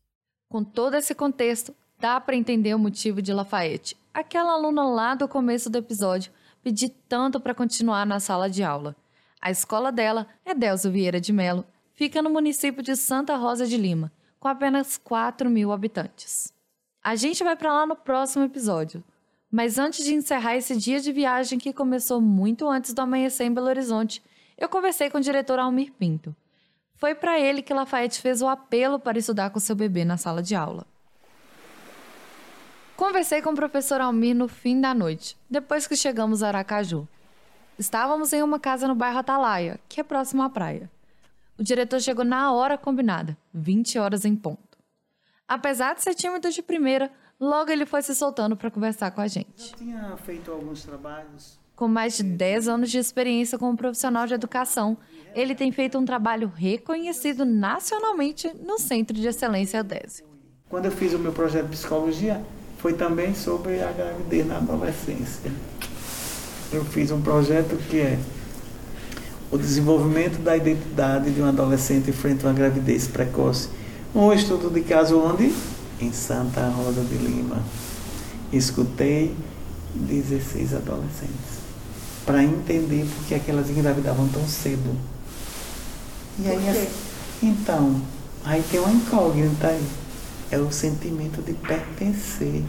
Com 0.47 0.63
todo 0.63 0.95
esse 0.95 1.15
contexto, 1.15 1.75
dá 1.97 2.21
para 2.21 2.35
entender 2.35 2.75
o 2.75 2.79
motivo 2.79 3.23
de 3.23 3.33
Lafayette, 3.33 3.97
aquela 4.13 4.53
aluna 4.53 4.87
lá 4.87 5.15
do 5.15 5.27
começo 5.27 5.67
do 5.67 5.79
episódio, 5.79 6.31
pedir 6.61 6.89
tanto 7.09 7.39
para 7.39 7.55
continuar 7.55 8.05
na 8.05 8.19
sala 8.19 8.47
de 8.47 8.63
aula. 8.63 8.95
A 9.41 9.49
escola 9.49 9.91
dela 9.91 10.27
é 10.45 10.53
Delzo 10.53 10.91
Vieira 10.91 11.19
de 11.19 11.33
Melo, 11.33 11.65
fica 11.95 12.21
no 12.21 12.29
município 12.29 12.83
de 12.83 12.95
Santa 12.95 13.35
Rosa 13.35 13.65
de 13.65 13.77
Lima, 13.77 14.11
com 14.39 14.47
apenas 14.47 14.95
4 14.95 15.49
mil 15.49 15.71
habitantes. 15.71 16.53
A 17.03 17.15
gente 17.15 17.43
vai 17.43 17.55
para 17.55 17.73
lá 17.73 17.87
no 17.87 17.95
próximo 17.95 18.45
episódio. 18.45 19.03
Mas 19.51 19.77
antes 19.77 20.05
de 20.05 20.13
encerrar 20.13 20.55
esse 20.55 20.77
dia 20.77 21.01
de 21.01 21.11
viagem 21.11 21.59
que 21.59 21.73
começou 21.73 22.21
muito 22.21 22.69
antes 22.69 22.93
do 22.93 23.01
amanhecer 23.01 23.43
em 23.43 23.53
Belo 23.53 23.67
Horizonte, 23.67 24.23
eu 24.57 24.69
conversei 24.69 25.09
com 25.09 25.17
o 25.17 25.21
diretor 25.21 25.59
Almir 25.59 25.91
Pinto. 25.91 26.33
Foi 26.95 27.13
para 27.13 27.37
ele 27.37 27.61
que 27.61 27.73
Lafayette 27.73 28.21
fez 28.21 28.41
o 28.41 28.47
apelo 28.47 28.97
para 28.97 29.19
estudar 29.19 29.49
com 29.49 29.59
seu 29.59 29.75
bebê 29.75 30.05
na 30.05 30.15
sala 30.15 30.41
de 30.41 30.55
aula. 30.55 30.85
Conversei 32.95 33.41
com 33.41 33.49
o 33.49 33.55
professor 33.55 33.99
Almir 33.99 34.35
no 34.35 34.47
fim 34.47 34.79
da 34.79 34.93
noite, 34.93 35.35
depois 35.49 35.85
que 35.85 35.97
chegamos 35.97 36.41
a 36.41 36.47
Aracaju. 36.49 37.07
Estávamos 37.77 38.31
em 38.31 38.43
uma 38.43 38.59
casa 38.59 38.87
no 38.87 38.95
bairro 38.95 39.17
Atalaia, 39.17 39.79
que 39.89 39.99
é 39.99 40.03
próximo 40.03 40.43
à 40.43 40.49
praia. 40.49 40.89
O 41.57 41.63
diretor 41.63 41.99
chegou 41.99 42.23
na 42.23 42.53
hora 42.53 42.77
combinada, 42.77 43.35
20 43.53 43.97
horas 43.97 44.23
em 44.23 44.35
ponto. 44.35 44.77
Apesar 45.47 45.95
de 45.95 46.03
ser 46.03 46.13
tímido 46.13 46.49
de 46.49 46.61
primeira, 46.61 47.11
logo 47.41 47.71
ele 47.71 47.87
foi 47.87 48.03
se 48.03 48.13
soltando 48.13 48.55
para 48.55 48.69
conversar 48.69 49.09
com 49.09 49.19
a 49.19 49.27
gente. 49.27 49.47
Já 49.57 49.75
tinha 49.75 50.17
feito 50.23 50.51
alguns 50.51 50.83
trabalhos. 50.83 51.59
Com 51.75 51.87
mais 51.87 52.15
de 52.15 52.23
10 52.23 52.67
anos 52.67 52.91
de 52.91 52.99
experiência 52.99 53.57
como 53.57 53.75
profissional 53.75 54.27
de 54.27 54.35
educação, 54.35 54.95
ele 55.33 55.55
tem 55.55 55.71
feito 55.71 55.97
um 55.97 56.05
trabalho 56.05 56.51
reconhecido 56.55 57.43
nacionalmente 57.43 58.51
no 58.63 58.77
Centro 58.77 59.17
de 59.17 59.27
Excelência 59.27 59.79
Eudésio. 59.79 60.25
Quando 60.69 60.85
eu 60.85 60.91
fiz 60.91 61.13
o 61.13 61.19
meu 61.19 61.31
projeto 61.31 61.65
de 61.65 61.71
psicologia, 61.71 62.39
foi 62.77 62.93
também 62.93 63.33
sobre 63.33 63.81
a 63.81 63.91
gravidez 63.91 64.45
na 64.45 64.57
adolescência. 64.57 65.51
Eu 66.71 66.85
fiz 66.85 67.09
um 67.09 67.21
projeto 67.21 67.75
que 67.89 67.99
é 67.99 68.19
o 69.49 69.57
desenvolvimento 69.57 70.39
da 70.39 70.55
identidade 70.55 71.31
de 71.31 71.41
um 71.41 71.45
adolescente 71.45 72.11
frente 72.11 72.45
a 72.45 72.49
uma 72.49 72.53
gravidez 72.53 73.07
precoce. 73.07 73.69
Um 74.13 74.31
estudo 74.31 74.69
de 74.69 74.81
caso 74.81 75.19
onde? 75.19 75.51
Em 76.01 76.11
Santa 76.11 76.67
Rosa 76.69 77.03
de 77.03 77.15
Lima. 77.15 77.61
Escutei 78.51 79.35
16 79.93 80.73
adolescentes 80.73 81.61
para 82.25 82.43
entender 82.43 83.05
por 83.05 83.25
que 83.25 83.35
aquelas 83.35 83.69
engravidavam 83.69 84.27
tão 84.29 84.47
cedo. 84.47 84.95
E 86.39 86.47
aí, 86.47 86.69
assim, 86.69 86.87
então, 87.43 88.01
aí 88.43 88.63
tem 88.69 88.79
uma 88.79 88.91
incógnita 88.91 89.67
aí. 89.67 89.83
É 90.49 90.57
o 90.57 90.71
sentimento 90.71 91.41
de 91.41 91.53
pertencer. 91.53 92.63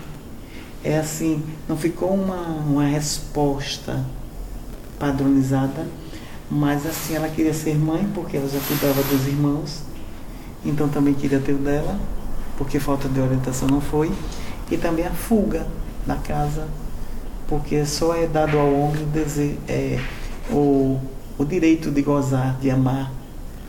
É 0.85 0.99
assim, 0.99 1.43
não 1.69 1.77
ficou 1.77 2.13
uma, 2.13 2.37
uma 2.37 2.85
resposta 2.85 4.05
padronizada, 4.99 5.87
mas 6.51 6.87
assim, 6.87 7.15
ela 7.15 7.29
queria 7.29 7.55
ser 7.55 7.77
mãe 7.77 8.09
porque 8.15 8.37
ela 8.37 8.49
já 8.49 8.59
cuidava 8.61 9.03
dos 9.03 9.27
irmãos, 9.27 9.83
então 10.65 10.89
também 10.89 11.15
queria 11.15 11.41
ter 11.41 11.53
o 11.53 11.59
dela, 11.59 11.99
porque 12.57 12.79
falta 12.79 13.09
de 13.09 13.21
orientação 13.21 13.69
não 13.69 13.81
foi, 13.81 14.11
e 14.71 14.77
também 14.77 15.07
a 15.07 15.11
fuga 15.11 15.67
da 16.07 16.17
casa, 16.17 16.67
porque 17.49 17.85
só 17.85 18.15
é 18.15 18.27
dado 18.27 18.59
ao 18.59 18.73
homem 18.73 19.03
o, 19.03 19.07
desejo, 19.07 19.59
é, 19.69 20.01
o, 20.51 20.99
o 21.39 21.45
direito 21.45 21.91
de 21.91 22.03
gozar, 22.03 22.57
de 22.61 22.71
amar. 22.71 23.11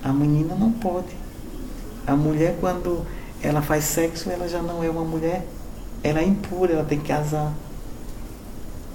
A 0.04 0.12
menina 0.12 0.56
não 0.56 0.72
pode. 0.72 1.16
A 2.06 2.16
mulher, 2.16 2.58
quando 2.60 3.06
ela 3.42 3.62
faz 3.62 3.86
sexo, 3.86 4.30
ela 4.30 4.48
já 4.48 4.62
não 4.62 4.84
é 4.84 4.90
uma 4.90 5.04
mulher, 5.04 5.46
ela 6.04 6.20
é 6.20 6.24
impura, 6.26 6.74
ela 6.74 6.84
tem 6.84 7.00
que 7.00 7.08
casar. 7.08 7.52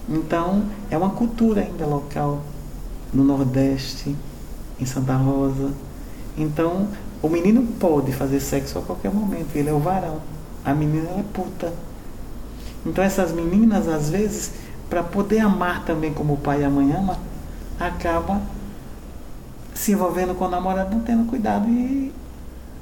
Então, 0.09 0.65
é 0.91 0.97
uma 0.97 1.11
cultura 1.11 1.61
ainda 1.63 1.85
local, 1.85 2.43
no 3.13 3.23
Nordeste, 3.25 4.17
em 4.81 4.87
Santa 4.87 5.15
Rosa. 5.17 5.71
Então, 6.37 6.89
o 7.23 7.29
menino 7.29 7.67
pode 7.79 8.13
fazer 8.13 8.41
sexo 8.41 8.79
a 8.79 8.83
qualquer 8.83 9.13
momento, 9.13 9.55
ele 9.57 9.69
é 9.69 9.73
o 9.73 9.79
varão. 9.79 10.21
A 10.65 10.75
menina 10.75 11.09
é 11.11 11.25
puta. 11.33 11.73
Então, 12.87 13.03
essas 13.03 13.33
meninas, 13.33 13.89
às 13.89 14.11
vezes, 14.11 14.53
para 14.89 15.03
poder 15.03 15.41
amar 15.41 15.85
também 15.85 16.13
como 16.13 16.35
o 16.35 16.37
pai 16.37 16.63
e 16.63 16.65
a 16.65 16.71
mãe 16.71 16.93
ama, 16.93 17.19
acaba 17.79 18.41
se 19.75 19.93
envolvendo 19.93 20.35
com 20.35 20.45
o 20.45 20.49
namorado, 20.49 20.95
não 20.95 21.03
tendo 21.03 21.29
cuidado 21.29 21.69
e, 21.69 22.13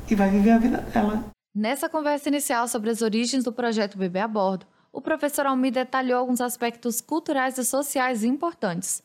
e 0.09 0.15
vai 0.15 0.31
viver 0.31 0.51
a 0.51 0.59
vida 0.59 0.79
dela. 0.79 1.25
Nessa 1.55 1.89
conversa 1.89 2.29
inicial 2.29 2.69
sobre 2.69 2.91
as 2.91 3.03
origens 3.03 3.43
do 3.43 3.53
projeto 3.53 3.99
Bebê 3.99 4.21
a 4.21 4.29
Bordo, 4.29 4.67
o 4.93 5.01
professor 5.01 5.47
Almir 5.47 5.73
detalhou 5.73 6.19
alguns 6.19 6.41
aspectos 6.41 7.01
culturais 7.01 7.59
e 7.59 7.65
sociais 7.65 8.25
importantes. 8.25 9.03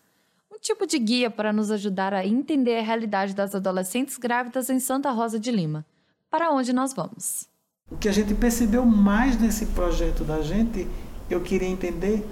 Um 0.53 0.59
tipo 0.59 0.85
de 0.85 0.99
guia 0.99 1.31
para 1.31 1.53
nos 1.53 1.71
ajudar 1.71 2.13
a 2.13 2.27
entender 2.27 2.77
a 2.77 2.83
realidade 2.83 3.33
das 3.33 3.55
adolescentes 3.55 4.17
grávidas 4.17 4.69
em 4.69 4.81
Santa 4.81 5.09
Rosa 5.09 5.39
de 5.39 5.49
Lima. 5.49 5.85
Para 6.29 6.51
onde 6.51 6.73
nós 6.73 6.93
vamos? 6.93 7.47
O 7.89 7.95
que 7.95 8.09
a 8.09 8.11
gente 8.11 8.33
percebeu 8.33 8.85
mais 8.85 9.39
nesse 9.39 9.67
projeto 9.67 10.25
da 10.25 10.41
gente, 10.41 10.85
eu 11.29 11.39
queria 11.39 11.69
entender 11.69 12.27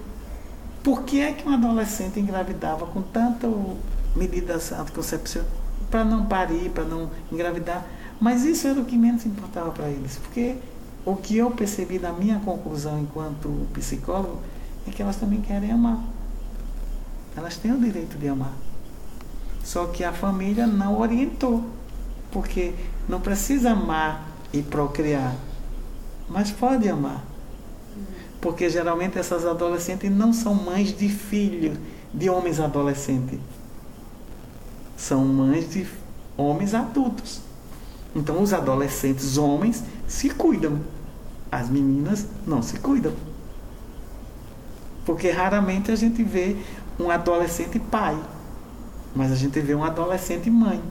por 0.84 1.03
que 1.03 1.21
é 1.21 1.32
que 1.32 1.47
um 1.47 1.53
adolescente 1.53 2.19
engravidava 2.19 2.86
com 2.88 3.01
tanta 3.01 3.47
medidas 4.13 4.73
anticoncepcionais 4.73 5.49
para 5.89 6.03
não 6.03 6.25
parir, 6.25 6.69
para 6.71 6.84
não 6.84 7.10
engravidar. 7.32 7.88
Mas 8.19 8.43
isso 8.43 8.67
era 8.67 8.82
o 8.82 8.86
que 8.86 8.97
menos 8.97 9.25
importava 9.25 9.71
para 9.71 9.88
eles, 9.88 10.17
porque 10.17 10.58
o 11.05 11.15
que 11.15 11.38
eu 11.38 11.51
percebi 11.51 11.97
da 11.97 12.12
minha 12.12 12.38
conclusão 12.39 12.99
enquanto 12.99 13.65
psicólogo 13.73 14.41
é 14.86 14.91
que 14.91 15.01
elas 15.01 15.15
também 15.15 15.41
querem 15.41 15.71
amar. 15.71 16.18
Elas 17.36 17.58
têm 17.58 17.72
o 17.72 17.80
direito 17.80 18.18
de 18.18 18.28
amar. 18.28 18.54
Só 19.63 19.86
que 19.88 20.04
a 20.04 20.12
família 20.12 20.65
não 20.65 21.00
orientou, 21.00 21.63
porque 22.32 22.74
não 23.08 23.22
precisa 23.22 23.72
amar 23.72 24.28
e 24.52 24.62
procriar, 24.62 25.36
mas 26.28 26.52
pode 26.52 26.89
amar. 26.89 27.24
Porque 28.42 28.70
geralmente 28.70 29.20
essas 29.20 29.46
adolescentes 29.46 30.10
não 30.10 30.32
são 30.32 30.54
mães 30.54 30.96
de 30.98 31.10
filhos 31.10 31.78
de 32.13 32.30
homens 32.30 32.60
adolescentes. 32.60 33.39
São 34.96 35.26
mães 35.26 35.70
de 35.70 35.86
homens 36.38 36.74
adultos. 36.74 37.42
Então 38.15 38.42
os 38.42 38.54
adolescentes 38.54 39.38
homens 39.38 39.84
se 40.08 40.30
cuidam. 40.30 40.80
As 41.52 41.70
meninas 41.70 42.28
não 42.46 42.62
se 42.62 42.78
cuidam. 42.80 43.13
Porque 45.06 45.30
raramente 45.30 45.92
a 45.92 45.96
gente 45.96 46.24
vê 46.24 46.56
um 46.99 47.09
adolescente 47.09 47.79
pai. 47.79 48.17
Mas 49.15 49.31
a 49.31 49.35
gente 49.35 49.59
vê 49.59 49.73
um 49.73 49.83
adolescente 49.83 50.49
mãe. 50.49 50.81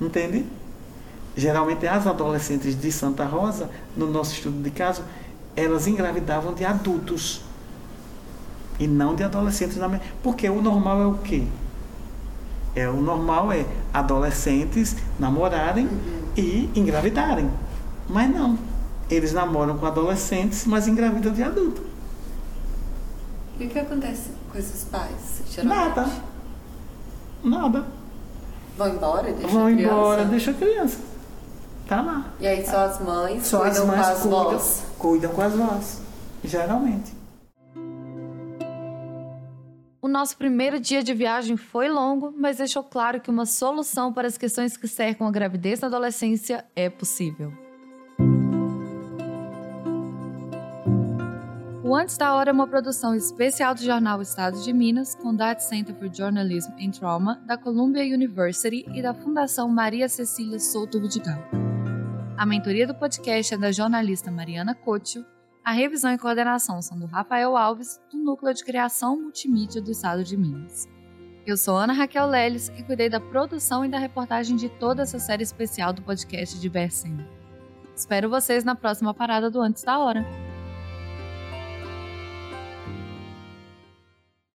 Entende? 0.00 0.46
Geralmente 1.36 1.86
as 1.86 2.06
adolescentes 2.06 2.80
de 2.80 2.92
Santa 2.92 3.24
Rosa, 3.24 3.68
no 3.96 4.06
nosso 4.06 4.32
estudo 4.32 4.62
de 4.62 4.70
caso, 4.70 5.02
elas 5.56 5.86
engravidavam 5.86 6.54
de 6.54 6.64
adultos 6.64 7.42
e 8.78 8.86
não 8.86 9.14
de 9.14 9.24
adolescentes. 9.24 9.78
Porque 10.22 10.48
o 10.48 10.62
normal 10.62 11.02
é 11.02 11.06
o 11.06 11.14
quê? 11.14 11.44
É, 12.74 12.88
o 12.88 13.00
normal 13.00 13.52
é 13.52 13.64
adolescentes 13.92 14.96
namorarem 15.18 15.86
uhum. 15.86 16.22
e 16.36 16.70
engravidarem. 16.74 17.50
Mas 18.08 18.30
não. 18.30 18.58
Eles 19.08 19.32
namoram 19.32 19.76
com 19.76 19.86
adolescentes, 19.86 20.64
mas 20.66 20.88
engravidam 20.88 21.32
de 21.32 21.42
adulto. 21.42 21.93
E 23.58 23.66
o 23.66 23.68
que 23.68 23.78
acontece 23.78 24.30
com 24.50 24.58
esses 24.58 24.84
pais? 24.84 25.42
Geralmente? 25.48 25.96
Nada. 25.96 26.10
Nada. 27.44 27.86
Vão 28.76 28.88
embora? 28.88 29.32
Deixa 29.32 29.48
Vão 29.48 29.70
embora, 29.70 30.24
deixa 30.24 30.50
a 30.50 30.54
criança. 30.54 30.98
Tá 31.86 32.00
lá. 32.00 32.32
E 32.40 32.46
aí 32.46 32.66
só 32.66 32.78
as 32.78 33.00
mães 33.00 33.46
só 33.46 33.60
cuidam 33.60 33.82
as 33.82 33.86
mães 33.86 34.00
com 34.00 34.12
as 34.12 34.20
cuidam, 34.20 34.44
vós? 34.44 34.82
Cuidam 34.98 35.32
com 35.32 35.42
as 35.42 35.52
vós, 35.54 36.00
geralmente. 36.42 37.12
O 40.00 40.08
nosso 40.08 40.36
primeiro 40.36 40.80
dia 40.80 41.02
de 41.02 41.14
viagem 41.14 41.56
foi 41.56 41.88
longo, 41.88 42.32
mas 42.36 42.58
deixou 42.58 42.82
claro 42.82 43.20
que 43.20 43.30
uma 43.30 43.46
solução 43.46 44.12
para 44.12 44.26
as 44.26 44.36
questões 44.36 44.76
que 44.76 44.88
cercam 44.88 45.26
a 45.26 45.30
gravidez 45.30 45.80
na 45.80 45.88
adolescência 45.88 46.64
é 46.74 46.90
possível. 46.90 47.63
O 51.84 51.94
Antes 51.94 52.16
da 52.16 52.34
Hora 52.34 52.48
é 52.48 52.52
uma 52.52 52.66
produção 52.66 53.14
especial 53.14 53.74
do 53.74 53.82
jornal 53.82 54.22
Estado 54.22 54.58
de 54.62 54.72
Minas, 54.72 55.14
com 55.14 55.34
Data 55.34 55.60
Center 55.60 55.94
for 55.94 56.10
Journalism 56.10 56.72
and 56.80 56.92
Trauma, 56.92 57.42
da 57.44 57.58
Columbia 57.58 58.02
University 58.02 58.86
e 58.94 59.02
da 59.02 59.12
Fundação 59.12 59.68
Maria 59.68 60.08
Cecília 60.08 60.58
Souto 60.58 60.98
Vidigal. 60.98 61.38
A 62.38 62.46
mentoria 62.46 62.86
do 62.86 62.94
podcast 62.94 63.52
é 63.52 63.58
da 63.58 63.70
jornalista 63.70 64.30
Mariana 64.30 64.74
Couto. 64.74 65.26
A 65.62 65.72
revisão 65.72 66.10
e 66.10 66.16
coordenação 66.16 66.80
são 66.80 66.98
do 66.98 67.04
Rafael 67.04 67.54
Alves, 67.54 68.00
do 68.10 68.16
Núcleo 68.16 68.54
de 68.54 68.64
Criação 68.64 69.20
Multimídia 69.20 69.82
do 69.82 69.90
Estado 69.90 70.24
de 70.24 70.38
Minas. 70.38 70.88
Eu 71.46 71.58
sou 71.58 71.76
Ana 71.76 71.92
Raquel 71.92 72.26
Leles 72.26 72.72
e 72.78 72.82
cuidei 72.82 73.10
da 73.10 73.20
produção 73.20 73.84
e 73.84 73.90
da 73.90 73.98
reportagem 73.98 74.56
de 74.56 74.70
toda 74.70 75.02
essa 75.02 75.18
série 75.18 75.42
especial 75.42 75.92
do 75.92 76.00
podcast 76.00 76.58
de 76.58 76.68
Versem. 76.70 77.14
Espero 77.94 78.30
vocês 78.30 78.64
na 78.64 78.74
próxima 78.74 79.12
parada 79.12 79.50
do 79.50 79.60
Antes 79.60 79.84
da 79.84 79.98
Hora. 79.98 80.24